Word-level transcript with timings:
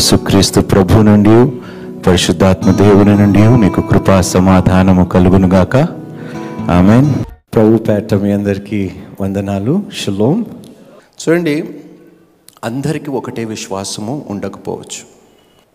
యేసుక్రీస్తు 0.00 0.60
ప్రభు 0.60 1.02
నుండి 1.02 1.50
పరిశుద్ధాత్మ 2.00 2.70
దేవుని 2.70 3.16
నుండి 3.16 3.48
మీకు 3.48 3.80
కృపా 3.80 4.20
సమాధానము 4.20 5.04
కలుగునుగాక. 5.04 5.76
ఆమెన్. 6.70 7.14
ప్రభు 7.54 7.76
పేట 7.76 8.14
మీ 8.14 8.32
అందరికీ 8.32 8.90
వందనాలు. 9.20 9.82
షలోం. 9.94 10.46
చూడండి 11.04 11.64
అందరికీ 12.64 13.10
ఒకటే 13.10 13.44
విశ్వాసము 13.44 14.26
ఉండకపోవచ్చు. 14.30 15.06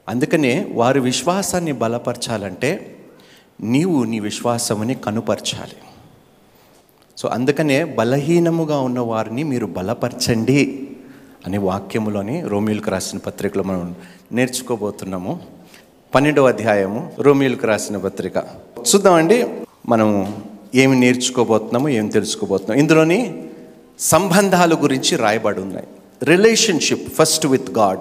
అందుకనే 0.10 0.68
వారి 0.74 1.00
విశ్వాసాన్ని 1.00 1.72
బలపరచాలంటే 1.72 2.96
నీవు 3.64 4.04
నీ 4.04 4.20
విశ్వాసముని 4.20 4.96
కనుపరచాలి. 4.96 5.78
సో 7.18 7.30
అందుకనే 7.30 7.84
బలహీనముగా 7.84 8.80
ఉన్న 8.80 9.00
వారిని 9.00 9.44
మీరు 9.44 9.66
బలపరచండి. 9.66 10.85
అనే 11.46 11.58
వాక్యములోని 11.58 12.42
రోమిల్కి 12.42 12.90
రాసిన 12.90 13.20
పత్రికలో 13.20 13.64
మనం 13.64 13.96
నేర్చుకోబోతున్నాము. 14.32 15.40
పన్నెండవ 16.16 16.48
అధ్యాయము 16.48 17.12
రోమిల్కి 17.20 17.68
రాసిన 17.68 17.98
పత్రిక. 17.98 18.38
చూద్దామండి 18.80 19.48
మనము 19.90 20.40
ఏమి 20.76 21.00
నేర్చుకోబోతున్నాము 21.00 21.90
ఏమి 21.90 22.10
తెలుసుకోబోతున్నాం 22.10 22.80
ఇందులోని 22.80 23.44
సంబంధాల 24.00 24.74
గురించి 24.74 25.18
రాయబడి 25.18 25.62
ఉన్నాయి. 25.62 25.88
రిలేషన్షిప్ 26.24 27.10
ఫస్ట్ 27.10 27.46
విత్ 27.46 27.72
గాడ్ 27.72 28.00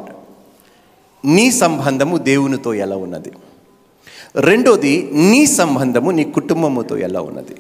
నీ 1.27 1.51
సంబంధము 1.51 2.17
దేవునితో 2.17 2.75
ఎలా 2.75 2.97
ఉన్నది? 2.97 3.33
రెండోది 4.37 5.11
నీ 5.13 5.47
సంబంధము 5.47 6.11
నీ 6.11 6.25
కుటుంబముతో 6.25 6.97
ఎలా 6.97 7.21
ఉన్నది? 7.21 7.57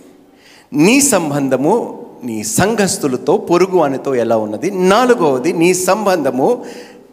నీ 0.72 1.00
సంబంధము 1.00 2.03
నీ 2.24 2.44
సంఘస్థులతో 2.44 3.36
పొరుగు 3.36 3.78
వానితో 3.78 4.14
ఎలా 4.14 4.36
ఉన్నది? 4.36 4.70
నాలుగవది 4.70 5.52
నీ 5.52 5.74
సంబంధము 5.74 6.64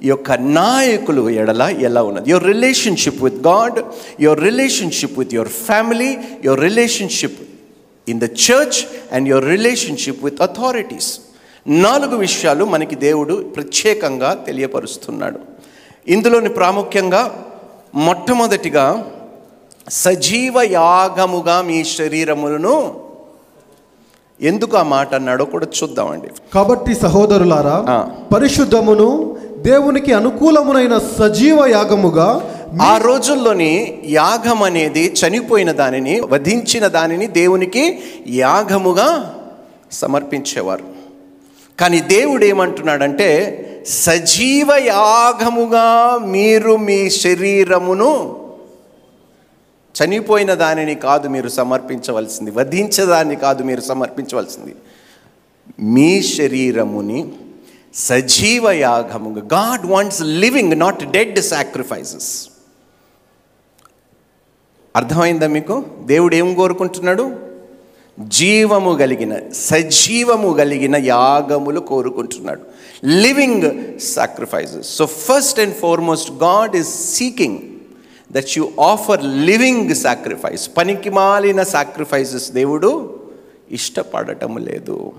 యొక్క 0.04 0.32
నాయకులు 0.32 1.30
ఎడల 1.30 1.76
ఎలా 1.80 2.04
ఉన్నది? 2.04 2.30
Your 2.30 2.46
relationship 2.46 3.24
with 3.24 3.48
God 3.48 3.80
your 4.22 4.42
relationship 4.42 5.20
with 5.20 5.34
your 5.34 5.50
family 5.50 6.18
your 6.46 6.62
relationship 6.62 7.40
in 8.10 8.20
the 8.20 8.24
church 8.24 8.80
and 9.12 9.30
your 9.30 9.46
relationship 9.46 10.24
with 10.24 10.42
authorities 10.42 11.20
నాలుగు 11.68 12.16
విషయాలు 12.16 12.66
మనకి 12.66 12.96
దేవుడు 12.96 13.34
ప్రత్యేకంగా 13.56 14.34
తెలియపరుస్తున్నాడు. 14.34 15.40
ఇందులోని 16.08 16.50
ప్రాముఖ్యంగా 16.50 17.46
మొట్టమొదటిగా 17.96 19.12
సజీవ 19.90 20.54
యాగముగా 20.62 21.62
మీ 21.62 21.84
శరీరములను 21.84 22.76
ఎందుకు 24.42 24.78
ఆ 24.78 24.84
మాట 24.84 25.16
అన్నాడో 25.16 25.46
కూడా 25.46 25.68
చూద్దామండి 25.82 26.30
కాబట్టి 26.54 26.94
సహోదరులారా. 26.94 27.76
పరిశుద్ధమును 28.36 29.10
దేవునికి 29.62 30.14
అనుకూలమునైన 30.14 30.98
సజీవ 30.98 31.66
యాగముగా 31.66 32.30
ఆ 32.82 32.98
రోజుల్లోని 32.98 34.02
యాగం 34.06 34.64
అనేది 34.64 35.14
చనిపోయిన 35.14 35.72
దానిని 35.72 36.22
వధించిన 36.22 36.88
దానిని 36.88 37.28
దేవునికి 37.28 37.84
యాగముగా 38.28 39.10
సమర్పించేవారు 39.92 40.86
కానీ 41.80 42.00
దేవుడు 42.02 42.46
ఏమంటున్నాడంటే 42.46 43.30
సజీవ 43.86 44.72
యాగముగా 44.86 46.18
మీరు 46.26 46.76
మీ 46.78 47.10
శరీరమును 47.10 48.41
చనిపోయిన 49.96 50.54
దానిని 50.54 50.96
కాదు 50.96 51.28
మీరు 51.28 51.50
సమర్పించవలసింది 51.50 52.52
వధించేదాన్ని 52.52 53.36
కాదు 53.36 53.64
మీరు 53.64 53.82
సమర్పించవలసింది. 53.82 54.76
మీ 55.80 56.24
శరీరముని 56.24 57.32
సజీవ 57.96 58.72
యాగముగా 58.72 59.42
God 59.42 59.86
wants 59.86 60.22
living 60.22 60.80
not 60.80 61.12
dead 61.12 61.40
sacrifices 61.40 62.48
అర్థమైందా 64.96 65.48
మీకు? 65.48 65.86
దేవుడు 66.06 66.36
ఏం 66.36 66.54
కోరుకుంటున్నాడు? 66.54 67.36
జీవము 68.20 68.98
కలిగిన 68.98 69.52
సజీవము 69.52 70.54
కలిగిన 70.54 70.96
యాగములు 70.96 71.80
కోరుకుంటున్నాడు. 71.80 72.62
Living 73.06 74.00
sacrifices 74.00 74.88
so 74.96 75.06
first 75.06 75.60
and 75.60 75.76
foremost 75.76 76.32
God 76.32 76.76
is 76.76 76.88
seeking 76.88 77.60
that 78.32 78.58
you 78.58 78.72
offer 78.80 79.24
living 79.24 79.96
sacrifice 79.96 80.70
పనికి 80.78 81.10
మాలిన 81.10 81.64
సాక్రిఫైసెస్ 81.64 82.52
దేవుడు 82.52 83.20
ఇష్టపడటం 83.72 84.58
లేదు. 84.58 85.12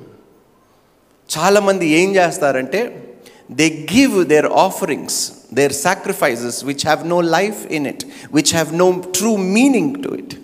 చాలామంది 1.39 1.87
ఏం 1.87 2.15
చేస్తారంటే 2.15 3.09
they 3.51 3.89
give 3.95 4.27
their 4.27 4.47
offerings 4.47 5.33
their 5.55 5.73
sacrifices 5.73 6.65
which 6.65 6.87
have 6.87 7.09
no 7.09 7.21
life 7.21 7.67
in 7.67 7.87
it 7.87 8.05
which 8.35 8.53
have 8.53 8.75
no 8.75 8.91
true 8.91 9.37
meaning 9.37 10.05
to 10.05 10.09
it 10.09 10.35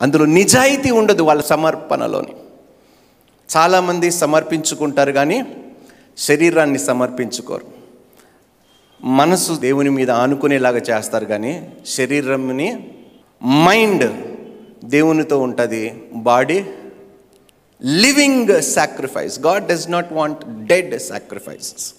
అందులో 0.00 0.24
నిజాయితీ 0.24 0.90
ఉండదు 0.90 1.22
వాళ్ళ 1.22 1.42
సమర్పణలోని. 1.42 2.32
చాలామంది 3.56 4.10
సమర్పించుకుంటారు 4.10 5.12
కానీ 5.12 5.44
శరీరాన్ని 6.18 6.78
సమర్పించుకోరు. 6.78 7.71
మనసు 9.04 9.52
దేవుని 9.52 9.90
మీద 9.90 10.10
ఆనుకునేలాగా 10.10 10.78
చేస్తారు 10.78 11.24
కానీ 11.24 11.70
శరీరంని 11.86 12.90
మైండ్ 13.44 14.12
దేవునితో 14.84 15.38
ఉంటుంది. 15.38 16.02
Body 16.14 16.64
living 17.84 18.62
sacrifice. 18.62 19.40
God 19.40 19.66
does 19.66 19.90
not 19.90 20.12
want 20.12 20.66
dead 20.66 21.00
sacrifices. 21.00 21.94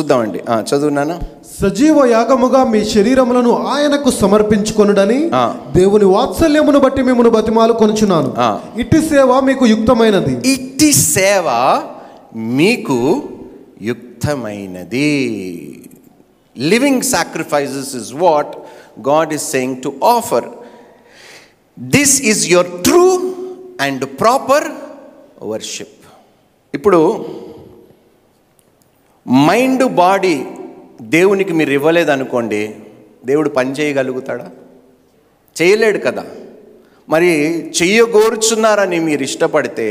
చూద్దామండి. 0.00 0.40
ఆ, 0.48 0.60
చదువునానా 0.60 1.20
సజీవ 1.62 2.04
యాగముగా 2.04 2.64
మీ 2.64 2.84
శరీరములను 2.84 3.66
ఆయనకు 3.66 4.10
సమర్పించుకొనుడని. 4.10 5.30
దేవుని 5.76 6.04
వాత్సల్యమును 6.04 6.78
బట్టి 6.78 7.02
మిమ్మను 7.02 7.30
బతిమాలు 7.30 7.72
కొనుచున్నాను. 7.72 8.34
ఇట్టి 8.78 9.08
సేవ 9.08 9.40
మీకు 9.40 9.66
యుక్తమైనది. 9.66 10.48
ఇట్టి 10.48 10.92
సేవ 10.92 11.80
మీకు 12.36 13.22
యుక్తమైనది. 13.82 15.75
Living 16.58 17.02
sacrifices 17.02 17.96
is 17.96 18.12
what 18.12 18.56
God 19.08 19.32
is 19.32 19.50
saying 19.50 19.82
to 19.82 19.94
offer 20.04 20.44
this 21.78 22.22
is 22.22 22.48
your 22.48 22.82
true 22.84 23.34
and 23.80 24.04
proper 24.20 24.64
worship 25.42 26.06
ఇప్పుడు 26.74 27.26
మైండ్ 29.28 29.84
బాడీ 29.84 30.44
దేవునికి 31.02 31.52
మీరు 31.52 31.70
ఇవ్వలేదనుకోండి 31.70 32.74
దేవుడు 33.24 33.48
పని 33.48 33.72
చేయగలుగుతాడా? 33.72 34.50
చేయలేడు 35.62 35.98
కదా. 35.98 36.24
మరి 37.08 37.26
చెయ్యగోరుచున్నారని 37.82 39.00
మీరు 39.00 39.22
ఇష్టపడితే 39.22 39.88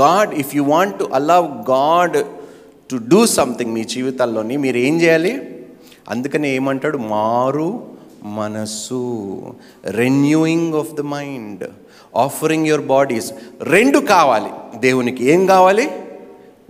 God 0.00 0.34
if 0.34 0.56
you 0.56 0.62
want 0.62 0.98
to 0.98 1.04
allow 1.04 1.46
God 1.70 2.24
to 2.90 2.96
do 2.96 3.26
something 3.26 3.72
మీ 3.72 3.84
జీవితాల్లోని 3.84 4.56
మీరు 4.56 4.76
ఏం 4.76 5.00
చేయాలి? 5.00 5.57
అందుకని 6.08 6.54
ఏమంటాడు? 6.54 6.98
మారు 6.98 7.84
మనస్సు. 8.22 9.40
Renewing 9.84 10.74
of 10.74 10.92
the 10.92 11.00
mind 11.00 11.70
offering 12.16 12.66
your 12.66 12.86
bodies 12.86 13.32
రెండు 13.62 13.98
కావాలి. 13.98 14.78
దేవునికి 14.78 15.24
ఏం 15.24 15.46
కావాలి? 15.46 15.90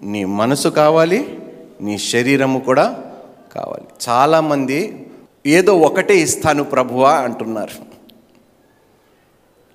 నీ 0.03 0.25
మనసు 0.25 0.69
కావాలి. 0.69 1.39
నీ 1.81 1.99
శరీరము 1.99 2.61
కూడా 2.61 3.05
కావాలి. 3.55 3.85
చాలామంది 4.09 5.07
ఏదో 5.47 5.79
ఒకటే 5.79 6.19
ఇస్తాను 6.19 6.65
ప్రభువా 6.65 7.13
అంటున్నారు. 7.13 7.89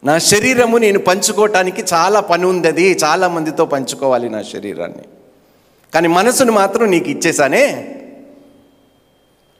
నా 0.05 0.17
శరీరము 0.17 0.77
నేను 0.77 0.99
పంచుకోవటానికి 0.99 1.83
చాలా 1.93 2.19
పని 2.19 2.45
ఉంది 2.45 2.67
అది 2.67 2.91
చాలామందితో 2.91 3.65
పంచుకోవాలి 3.65 4.29
నా 4.29 4.41
శరీరాన్ని. 4.41 5.03
కానీ 5.93 6.07
మనసును 6.07 6.51
మాత్రం 6.51 6.91
నీకు 6.91 7.09
ఇచ్చేసానే 7.09 7.95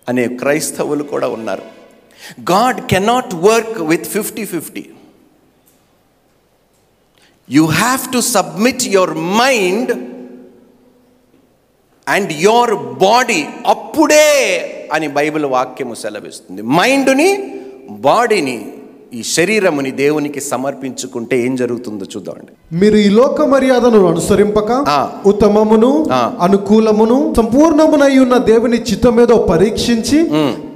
అనే 0.09 0.27
క్రైస్తవులు 0.41 1.03
కూడా 1.03 1.27
ఉన్నారు. 1.27 1.65
God 2.51 2.79
cannot 2.91 3.33
work 3.35 3.77
with 3.91 4.07
fifty 4.15 4.45
fifty 4.45 4.83
you 7.49 7.63
have 7.65 8.13
to 8.13 8.19
submit 8.35 8.83
your 8.95 9.13
mind 9.13 9.91
and 12.07 12.31
your 12.33 12.73
body 13.07 13.41
అప్పుడే 13.67 14.29
అని 14.93 15.07
బైబిల్ 15.07 15.45
వాక్యము 15.45 15.95
సెలవిస్తుంది. 16.03 16.61
మైండ్ని 16.61 17.29
బాడీని 17.89 18.57
ఈ 19.13 19.23
శరీరముని 19.23 19.91
దేవునికి 19.91 20.41
సమర్పించుకుంటే 20.41 21.45
ఏం 21.45 21.55
జరుగుతుందో 21.55 22.05
చూద్దామండి. 22.17 22.75
మీరు 22.75 22.95
ఈ 22.95 23.09
లోక 23.09 23.41
మర్యాదను 23.41 24.07
అనుసరింపక. 24.07 24.71
ఉత్తమమును. 25.25 26.05
అనుకూలమును 26.41 27.33
సంపూర్ణమునై 27.37 28.17
ఉన్న 28.17 28.37
దేవుని 28.37 28.77
చిత్తమేదో 28.81 29.37
పరీక్షించి 29.37 30.23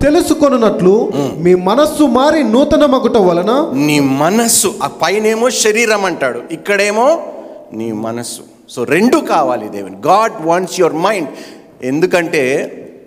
తెలుసుకొనున్నట్లు 0.01 1.12
మీ 1.38 1.56
మనస్సు 1.56 2.04
మారి 2.04 2.44
నూతన 2.44 2.86
మగుట 2.86 3.18
వలన 3.18 3.72
నీ 3.75 4.00
మనస్సు 4.00 4.74
ఆ 4.83 4.88
పైనేమో 4.88 5.50
శరీరం 5.50 6.06
అంటాడు 6.06 6.42
ఇక్కడేమో 6.51 7.24
నీ 7.74 7.92
మనస్సు. 7.92 8.42
సో 8.69 8.83
రెండు 8.83 9.18
కావాలి 9.18 9.69
దేవుని. 9.69 9.95
God 10.07 10.45
wants 10.45 10.80
your 10.80 10.95
mind. 10.95 11.30
ఎందుకంటే 11.83 12.44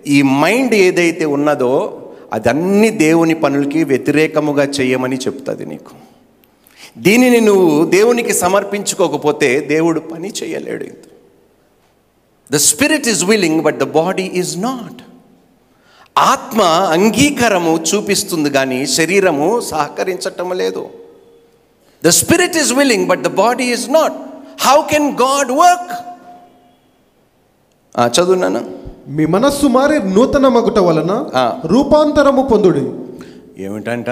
ఈ 0.07 0.21
మైండ్ 0.21 0.73
ఏదైతే 0.73 1.25
ఉన్నదో 1.25 2.00
అదన్నీ 2.31 2.89
దేవుని 3.05 3.35
పనులకి 3.43 3.83
వ్యతిరేకముగా 3.83 4.65
చేయమని 4.77 5.17
చెప్తుంది 5.25 5.65
నీకు. 5.65 5.93
దీనిని 6.97 7.41
నువ్వు 7.41 7.85
దేవునికి 7.95 8.33
సమర్పించుకోకపోతే 8.43 9.49
దేవుడు 9.73 9.99
పని 10.11 10.29
చేయలేడు 10.39 10.87
the 12.49 12.59
spirit 12.69 13.07
is 13.07 13.23
willing 13.25 13.61
but 13.61 13.77
the 13.79 13.87
body 13.99 14.25
is 14.41 14.53
not 14.61 15.01
ఆత్మ 16.17 16.61
అంగీకారము 16.95 17.73
చూపిస్తుంది 17.89 18.49
కానీ 18.49 18.79
శరీరము 18.97 19.47
సహకరించటం 19.71 20.49
లేదు. 20.61 20.83
The 22.03 22.09
spirit 22.21 22.57
is 22.57 22.73
willing 22.73 23.07
but 23.07 23.21
the 23.21 23.31
body 23.43 23.67
is 23.75 23.87
not 23.89 24.17
how 24.67 24.77
can 24.91 25.09
God 25.23 25.51
work 25.63 25.93
చదువున్నాను 28.15 28.61
మీ 29.07 29.25
మనస్సు 29.25 29.67
మారి 29.67 30.09
నూతన 30.13 30.47
మగుట 30.47 30.79
వలన. 30.79 31.29
రూపాంతరము 31.65 32.47
పొందుడి. 32.47 32.91
ఏమిటంట? 33.63 34.09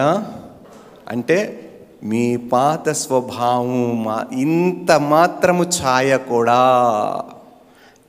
అంటే 1.07 1.65
మీ 2.03 2.38
పాత 2.38 2.89
స్వభావం 2.89 4.03
మా 4.03 4.25
ఇంత 4.31 4.91
మాత్రము 4.91 5.63
ఛాయ 5.63 6.18
కూడా 6.18 6.59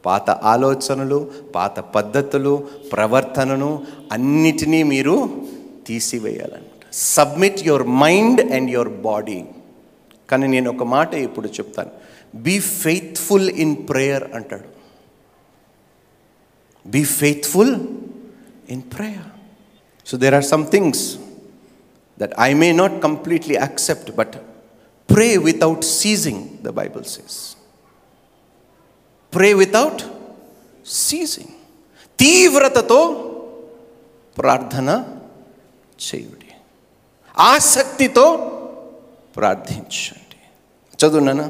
పాత 0.06 0.30
ఆలోచనలు 0.30 1.30
పాత 1.54 1.80
పద్ధతులు 1.80 2.64
ప్రవర్తనను 2.92 3.82
అన్నిటినీ 4.12 4.82
మీరు 4.82 5.28
తీసివేయాలంట. 5.86 6.84
Submit 6.92 7.66
your 7.66 7.86
mind 7.86 8.52
and 8.52 8.70
your 8.70 8.88
body 8.88 9.44
కానీ 10.30 10.46
నేను 10.46 10.70
ఒక 10.70 10.82
మాట 10.82 11.14
ఇప్పుడు 11.14 11.48
చెప్తాను. 11.48 11.90
బీ 12.34 12.60
ఫెయిత్ఫుల్ 12.60 13.50
ఇన్ 13.50 13.76
ప్రేయర్ 13.88 14.24
అంటాడు. 14.34 14.79
Be 16.85 17.03
faithful 17.19 17.73
in 18.75 18.83
prayer 18.95 19.29
so 20.07 20.17
there 20.23 20.37
are 20.39 20.47
some 20.53 20.65
things 20.75 21.05
that 22.17 22.33
I 22.39 22.53
may 22.53 22.71
not 22.73 23.01
completely 23.01 23.57
accept, 23.57 24.15
but 24.15 24.31
pray 25.09 25.37
without 25.39 25.83
ceasing, 25.97 26.37
the 26.63 26.71
Bible 26.71 27.03
says. 27.05 27.33
Pray 29.33 29.53
without 29.53 29.97
ceasing. 30.99 31.51
తీవ్రతతో 32.19 32.99
ప్రార్థన 34.37 34.89
చేయుడి 35.99 36.51
ఆసక్తితో 37.37 38.25
ప్రార్థించండి 39.35 40.39
చదువున్నానా 40.99 41.47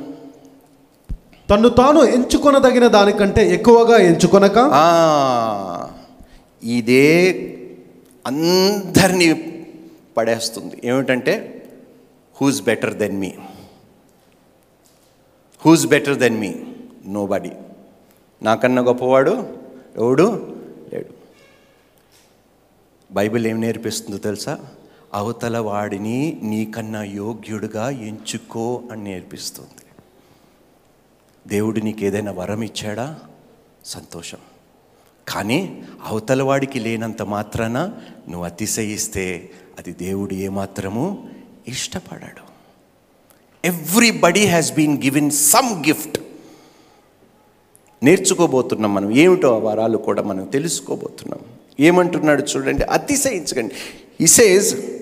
తను 1.51 1.69
తాను 1.69 2.01
ఎంచుకొనదగిన 2.05 2.87
దానికంటే 2.87 3.55
ఎక్కువగా 3.55 3.97
ఎంచుకొనక? 3.99 4.59
ఇదే 6.63 7.07
అందరినీ 8.27 9.29
పడేస్తుంది. 10.17 10.81
ఏమిటంటే 10.85 11.35
who's 12.41 12.63
better 12.63 12.95
than 12.95 13.21
me 13.21 13.33
who's 15.67 15.87
better 15.87 16.19
than 16.19 16.39
me 16.41 16.55
nobody 17.27 17.53
నాకన్నా 18.43 18.83
గొప్పవాడు 18.83 19.35
ఎవడు 19.97 20.57
లేడు. 20.93 21.13
బైబిల్ 23.13 23.47
ఏం 23.47 23.61
నేర్పిస్తుందో 23.61 24.19
తెలుసా? 24.19 24.59
అవతల 25.15 25.59
వాడిని 25.59 26.41
నీకన్నా 26.43 27.03
యోగ్యుడుగా 27.03 27.91
ఎంచుకో 27.91 28.83
అని 28.93 29.05
నేర్పిస్తుంది. 29.05 29.90
దేవుడు 31.47 31.81
నీకు 31.81 32.05
ఏదైనా 32.05 32.33
వరం 32.33 32.63
ఇచ్చాడా? 32.63 33.19
సంతోషం. 33.85 34.39
కానీ 35.29 35.83
అవతల 36.05 36.43
వాడికి 36.43 36.81
లేనంత 36.81 37.23
మాత్రాన 37.23 37.79
నువ్వు 38.29 38.45
అతిశయిస్తే 38.45 39.51
అది 39.79 39.93
దేవుడు 39.93 40.35
ఏమాత్రము 40.35 41.31
ఇష్టపడాడు. 41.69 42.51
Everybody 43.65 44.47
has 44.47 44.73
been 44.73 45.03
given 45.03 45.31
some 45.31 45.87
gift 45.87 46.19
నేర్చుకోబోతున్నాం 48.03 48.95
మనం. 48.95 49.11
ఏమిటో 49.11 49.55
ఆ 49.55 49.59
వరాలు 49.59 49.99
కూడా 49.99 50.23
మనం 50.23 50.45
తెలుసుకోబోతున్నాం. 50.45 51.41
ఏమంటున్నాడు 51.81 52.43
చూడండి 52.43 52.83
అతిశయించకండి. 52.83 53.75
ఇసేజ్ 54.21 55.00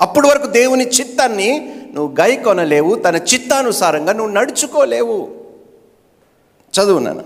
అప్పటి 0.00 0.28
వరకు 0.28 0.46
దేవుని 0.46 0.86
చిత్తాన్ని 0.88 1.70
నువ్వు 1.94 2.14
గైకొనలేవు 2.20 2.94
తన 2.94 3.16
చిత్తానుసారంగా 3.16 4.12
నువ్వు 4.12 4.32
నడుచుకోలేవు. 4.32 5.28
చదువు 6.80 6.98
నాన్న. 6.98 7.20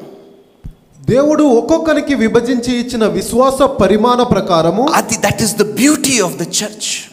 దేవుడు 1.08 1.44
ఒక్కొక్కరికి 1.44 2.14
విభజించి 2.14 2.76
ఇచ్చిన 2.76 3.06
విశ్వాస 3.06 3.62
పరిమాణ 3.62 4.22
ప్రకారము 4.22 4.88
అది 4.88 5.16
that 5.16 5.42
is 5.42 5.56
the 5.56 5.74
beauty 5.74 6.20
of 6.20 6.36
the 6.36 6.42
church 6.42 7.11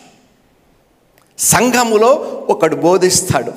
సంఘములో 1.40 2.08
ఒకడు 2.50 2.76
బోధిస్తాడు. 2.76 3.52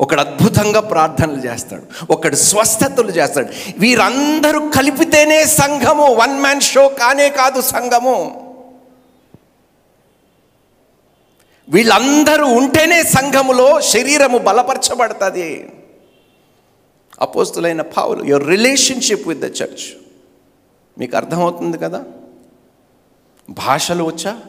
ఒకడు 0.00 0.20
అద్భుతంగా 0.20 0.80
ప్రార్థనలు 0.80 1.38
చేస్తాడు. 1.38 2.12
ఒకడు 2.12 2.36
స్వస్థతలు 2.36 3.10
చేస్తాడు. 3.10 3.48
వీరందరూ 3.78 4.68
కలిపితేనే 4.68 5.44
సంఘము. 5.44 6.14
వన్ 6.14 6.40
మ్యాన్ 6.40 6.60
షో 6.60 6.88
కానే 6.88 7.28
కాదు 7.28 7.60
సంఘము. 7.60 8.38
వీళ్ళందరూ 11.68 12.46
ఉంటేనే 12.46 13.02
సంఘములో 13.02 13.80
శరీరము 13.80 14.38
బలపరచబడుతుంది. 14.38 15.70
అపోస్తులైన 17.20 17.82
పావులు 17.82 18.24
your 18.24 18.46
relationship 18.46 19.28
with 19.28 19.40
the 19.40 19.44
church 19.44 19.98
మీకు 20.98 21.16
అర్థమవుతుంది 21.16 21.78
కదా? 21.78 22.04
భాషలు 23.50 24.04
వచ్చా? 24.04 24.40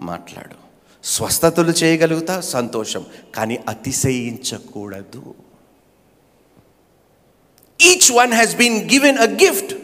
మాట్లాడు. 0.00 0.61
స్వస్థతలు 1.04 1.70
చేయగలుగుతా 1.70 2.40
సంతోషం 2.40 3.04
కానీ 3.34 3.58
అతిశయించకూడదు. 3.68 5.34
Each 7.82 8.12
one 8.12 8.32
has 8.32 8.56
been 8.56 8.92
given 8.92 9.18
a 9.18 9.24
gift 9.24 9.74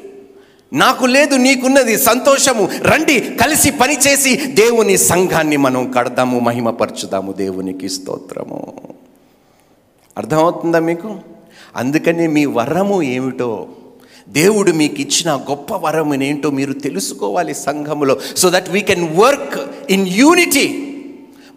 నాకు 0.72 1.06
లేదు 1.06 1.34
నీకున్నది 1.34 1.98
సంతోషము. 1.98 2.68
రండి 2.82 3.20
కలిసి 3.20 3.70
పనిచేసి 3.70 4.37
దేవుని 4.37 4.98
సంఘాన్ని 4.98 5.56
మనం 5.56 5.92
కడదాము 5.92 6.38
మహిమపరచుదాము 6.38 7.32
దేవునికి 7.32 7.88
స్తోత్రము. 7.88 8.75
అర్థమవుతుందా 10.18 10.78
మీకు? 10.78 11.20
అందుకని 11.76 12.28
మీ 12.28 12.44
వరము 12.44 13.02
ఏమిటో 13.02 13.68
దేవుడు 14.28 14.72
మీకు 14.72 15.00
ఇచ్చిన 15.00 15.34
గొప్ప 15.50 15.75
వరం 15.75 16.22
ఏంటో 16.22 16.50
మీరు 16.50 16.72
తెలుసుకోవాలి 16.72 17.54
సంఘములో 17.54 18.20
so 18.37 18.50
that 18.50 18.68
we 18.68 18.80
can 18.80 19.18
work 19.18 19.70
in 19.90 20.08
unity 20.08 20.88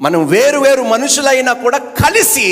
మనం 0.01 0.27
వేరు 0.27 0.59
వేరు 0.59 0.81
మనుషులైనా 0.81 1.53
కూడా 1.53 1.77
కలిసి 1.77 2.47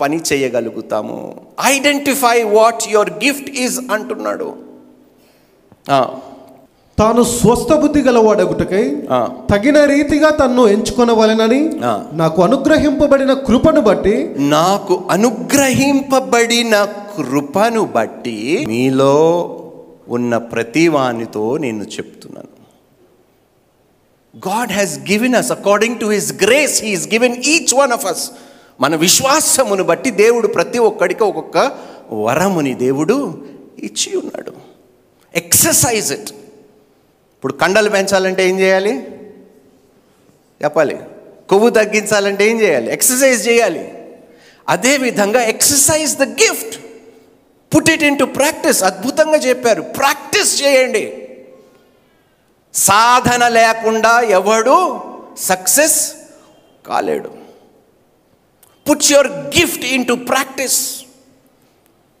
పని 0.00 0.20
చేయగలుగుతాము 0.32 1.18
identify 1.64 2.42
what 2.42 2.82
your 2.90 3.10
gift 3.10 3.50
is 3.50 3.80
అంటున్నాడు 3.90 4.48
తాను 6.98 7.22
స్వస్థ 7.22 7.72
బుద్ధి 7.72 8.00
గలవాడగుటకై. 8.02 8.84
తగిన 9.50 9.84
రీతిగా 9.84 10.30
తన్ను 10.30 10.68
ఎంచుకొనవలెనని. 10.68 11.60
నాకు 12.12 12.42
అనుగ్రహింపబడిన 12.42 13.32
కృపను 13.32 13.80
బట్టి 13.80 14.14
నాకు 14.48 15.04
అనుగ్రహింపబడిన 15.10 16.74
కృపను 17.16 17.84
బట్టి 17.84 18.38
మీలో 18.68 19.14
ఉన్న 20.08 20.36
ప్రతివానితో 20.36 21.56
నేను 21.56 21.84
చెప్తున్నాను 21.96 22.52
God 24.36 24.72
has 24.72 24.98
given 24.98 25.34
us 25.34 25.50
according 25.50 26.00
to 26.00 26.06
his 26.06 26.42
grace 26.42 26.82
he's 26.82 27.08
given 27.08 27.36
each 27.36 27.74
one 27.74 27.92
of 27.92 28.06
us 28.06 28.30
మన 28.80 28.96
విశ్వాసమును 28.96 29.84
బట్టి 29.84 30.10
దేవుడు 30.10 30.46
ప్రతి 30.46 30.78
ఒక్కడికి 30.78 31.22
ఒక్కొక్క 31.22 31.76
వరముని 32.12 32.74
దేవుడు 32.74 33.44
ఇచ్చి 33.78 34.16
ఉన్నాడు. 34.16 34.52
ఎక్సర్సైజ్ 35.34 36.12
ఇట్ 36.12 36.30
ఇప్పుడు 37.36 37.52
కండలు 37.52 37.90
పెంచాలంటే 37.90 38.48
ఏం 38.48 38.60
చేయాలి? 38.60 38.98
చెప్పాలి. 40.64 40.96
కొవ్వు 41.48 41.70
తగ్గించాలంటే 41.70 42.50
ఏం 42.50 42.60
చేయాలి? 42.60 42.92
ఎక్సర్సైజ్ 42.92 43.48
చేయాలి. 43.48 43.92
అదేవిధంగా 44.68 45.42
exercise 45.42 46.16
the 46.16 46.22
gift 46.22 46.78
put 47.76 47.90
it 47.90 48.02
into 48.18 48.24
practice 48.24 48.82
అద్భుతంగా 48.82 49.36
చెప్పారు. 49.36 49.82
ప్రాక్టీస్ 49.82 50.62
చేయండి. 50.62 51.25
సాధన 52.84 53.48
లేకుండా 53.58 54.20
ఎవడు 54.38 54.76
సక్సెస్ 55.50 55.98
కాలేడు. 56.86 57.30
Puts 58.88 59.12
your 59.12 59.30
gift 59.58 59.84
into 60.06 60.14
practice 60.32 60.78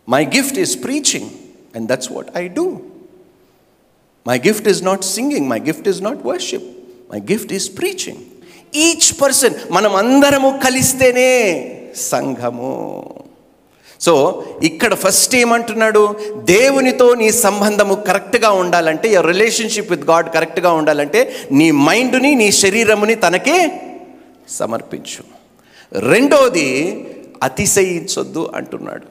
my 0.08 0.22
gift 0.36 0.58
is 0.58 0.74
preaching 0.84 1.28
and 1.76 1.88
that's 1.90 2.12
what 2.12 2.30
I 2.42 2.44
do 2.48 2.66
my 4.26 4.38
gift 4.46 4.68
is 4.68 4.82
not 4.84 5.04
singing 5.04 5.48
my 5.48 5.60
gift 5.68 5.88
is 5.88 6.02
not 6.02 6.20
worship 6.32 6.66
my 7.12 7.20
gift 7.32 7.52
is 7.58 7.68
preaching 7.78 8.22
each 8.86 9.08
person 9.22 9.54
మనం 9.70 9.96
అందరము 9.96 10.50
కలిస్తేనే 10.64 11.30
సంఘము. 11.96 12.72
So 14.00 14.44
ఇక్కడ 14.62 14.94
first 14.94 15.34
ఏమంటున్నాడు? 15.34 16.14
దేవునితో 16.36 17.14
నీ 17.14 17.32
సంబంధము 17.32 17.94
కరెక్ట్గా 17.94 18.50
ఉండాలంటే 18.50 19.12
యర్ 19.12 19.26
రిలేషన్షిప్ 19.26 19.90
విత్ 19.90 20.02
గాడ్ 20.02 20.30
కరెక్ట్గా 20.30 20.72
ఉండాలంటే 20.72 21.34
నీ 21.52 21.70
మైండ్ని 21.70 22.34
నీ 22.34 22.52
శరీరముని 22.52 23.14
తనకే 23.14 23.82
సమర్పించు. 24.48 25.24
రెండోది 26.00 27.04
అతిశయించొద్దు 27.42 28.52
అంటున్నాడు. 28.54 29.06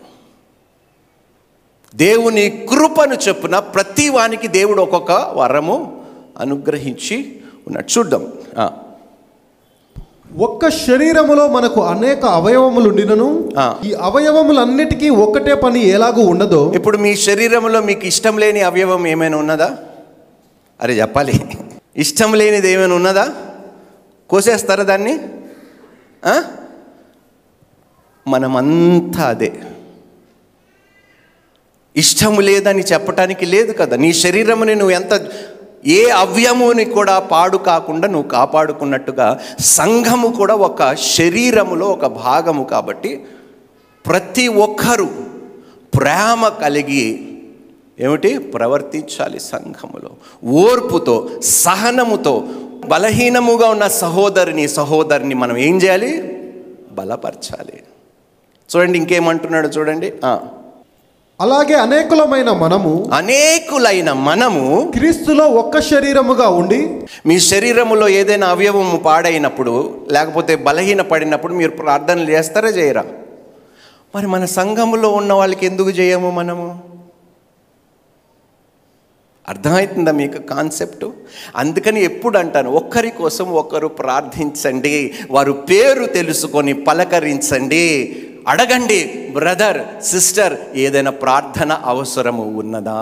దేవుని 1.96 2.50
కృపను 2.50 3.14
చెప్పున 3.14 3.60
ప్రతి 3.60 4.10
వానికి 4.10 4.48
దేవుడు 4.48 4.82
ఒక్కొక్క 4.82 5.12
వరము 5.12 6.04
అనుగ్రహించి 6.40 7.40
ఉన్నాడు. 7.68 8.00
చూద్దాం. 8.00 8.34
ఒక్క 10.32 10.70
శరీరములో 10.70 11.48
మనకు 11.48 11.84
అనేక 11.84 12.26
అవయవములుండినను 12.26 13.50
ఆ. 13.58 13.80
ఈ 13.86 13.94
అవయవములన్నిటికీ 13.94 15.10
ఒక్కటే 15.10 15.54
పని 15.54 15.80
ఎలాగూ 15.88 16.22
ఉండదో? 16.22 16.72
ఇప్పుడు 16.76 16.98
మీ 16.98 17.16
శరీరంలో 17.16 17.82
మీకు 17.82 18.06
ఇష్టం 18.06 18.38
లేని 18.38 18.62
అవయవం 18.62 19.08
ఏమైనా 19.08 19.38
ఉన్నదా? 19.38 19.78
అరే 20.82 20.94
చెప్పాలి. 20.94 21.36
ఇష్టం 21.98 22.34
లేనిది 22.34 22.72
ఏమైనా 22.72 22.96
ఉన్నదా? 22.96 23.34
కోసేస్తారా 24.30 24.84
దాన్ని? 24.84 25.20
మనమంతా 28.28 29.28
అదే. 29.28 29.52
ఇష్టము 31.96 32.42
లేదని 32.42 32.82
చెప్పటానికి 32.84 33.46
లేదు 33.46 33.74
కదా. 33.74 33.96
నీ 33.96 34.14
శరీరముని 34.14 34.76
నువ్వు 34.76 34.92
ఎంత 34.92 35.14
ఏ 35.86 36.10
అవ్యముని 36.10 36.86
కూడా 36.86 37.20
పాడు 37.20 37.58
కాకుండా 37.58 38.08
నువ్వు 38.08 38.30
కాపాడుకున్నట్టుగా 38.30 39.40
సంఘము 39.60 40.28
కూడా 40.28 40.56
ఒక 40.56 40.94
శరీరములో 40.94 41.86
ఒక 41.88 42.06
భాగము 42.06 42.64
కాబట్టి 42.64 43.26
ప్రతి 44.06 44.48
ఒక్కరూ 44.48 45.08
ప్రేమ 46.00 46.48
కలిగి 46.62 47.32
ఏమిటి? 48.00 48.38
ప్రవర్తించాలి 48.38 49.40
సంఘములో. 49.40 50.10
ఓర్పుతో 50.50 51.30
సహనముతో 51.42 52.44
బలహీనముగా 52.88 53.70
ఉన్న 53.70 53.88
సహోదరిని 53.88 54.68
సహోదరిని 54.68 55.36
మనం 55.36 55.58
ఏం 55.58 55.78
చేయాలి? 55.78 56.22
బలపరచాలి. 56.92 57.84
చూడండి 58.76 58.98
ఇంకేమంటున్నాడు 58.98 59.68
చూడండి. 59.68 60.14
అలాగే 61.42 61.74
అనేకులమైన 61.74 62.52
మనము 62.52 63.10
అనేకులైన 63.14 64.14
మనము 64.14 64.92
క్రీస్తులో 64.96 65.48
ఒక్క 65.48 65.82
శరీరముగా 65.82 66.48
ఉండి 66.48 67.08
మీ 67.26 67.40
శరీరములో 67.40 68.08
ఏదైనా 68.08 68.48
అవయవము 68.48 68.98
పాడైనప్పుడు 68.98 70.02
లేకపోతే 70.12 70.56
బలహీన 70.56 71.02
పడినప్పుడు 71.02 71.54
మీరు 71.54 71.72
ప్రార్థనలు 71.72 72.32
చేస్తారా 72.32 72.70
చేయరా? 72.70 73.06
మరి 74.16 74.28
మన 74.28 74.46
సంఘములో 74.46 75.10
ఉన్న 75.10 75.34
వాళ్ళకి 75.34 75.66
ఎందుకు 75.66 75.90
చేయము 75.90 76.32
మనము? 76.32 76.80
అర్థమవుతుందా 79.50 80.12
మీకు 80.12 80.38
కాన్సెప్ట్? 80.38 81.06
అందుకని 81.56 82.04
ఎప్పుడు 82.04 82.38
అంటాను 82.38 82.72
ఒక్కరి 82.72 83.10
కోసం 83.10 83.52
ఒకరు 83.52 83.88
ప్రార్థించండి 83.88 85.14
వారు 85.32 85.52
పేరు 85.52 86.06
తెలుసుకొని 86.06 86.74
పలకరించండి 86.74 87.86
అడగండి 88.48 89.30
బ్రదర్ 89.34 90.04
సిస్టర్ 90.04 90.58
ఏదైనా 90.76 91.12
ప్రార్థన 91.12 91.74
అవసరము 91.74 92.44
ఉన్నదా? 92.44 93.00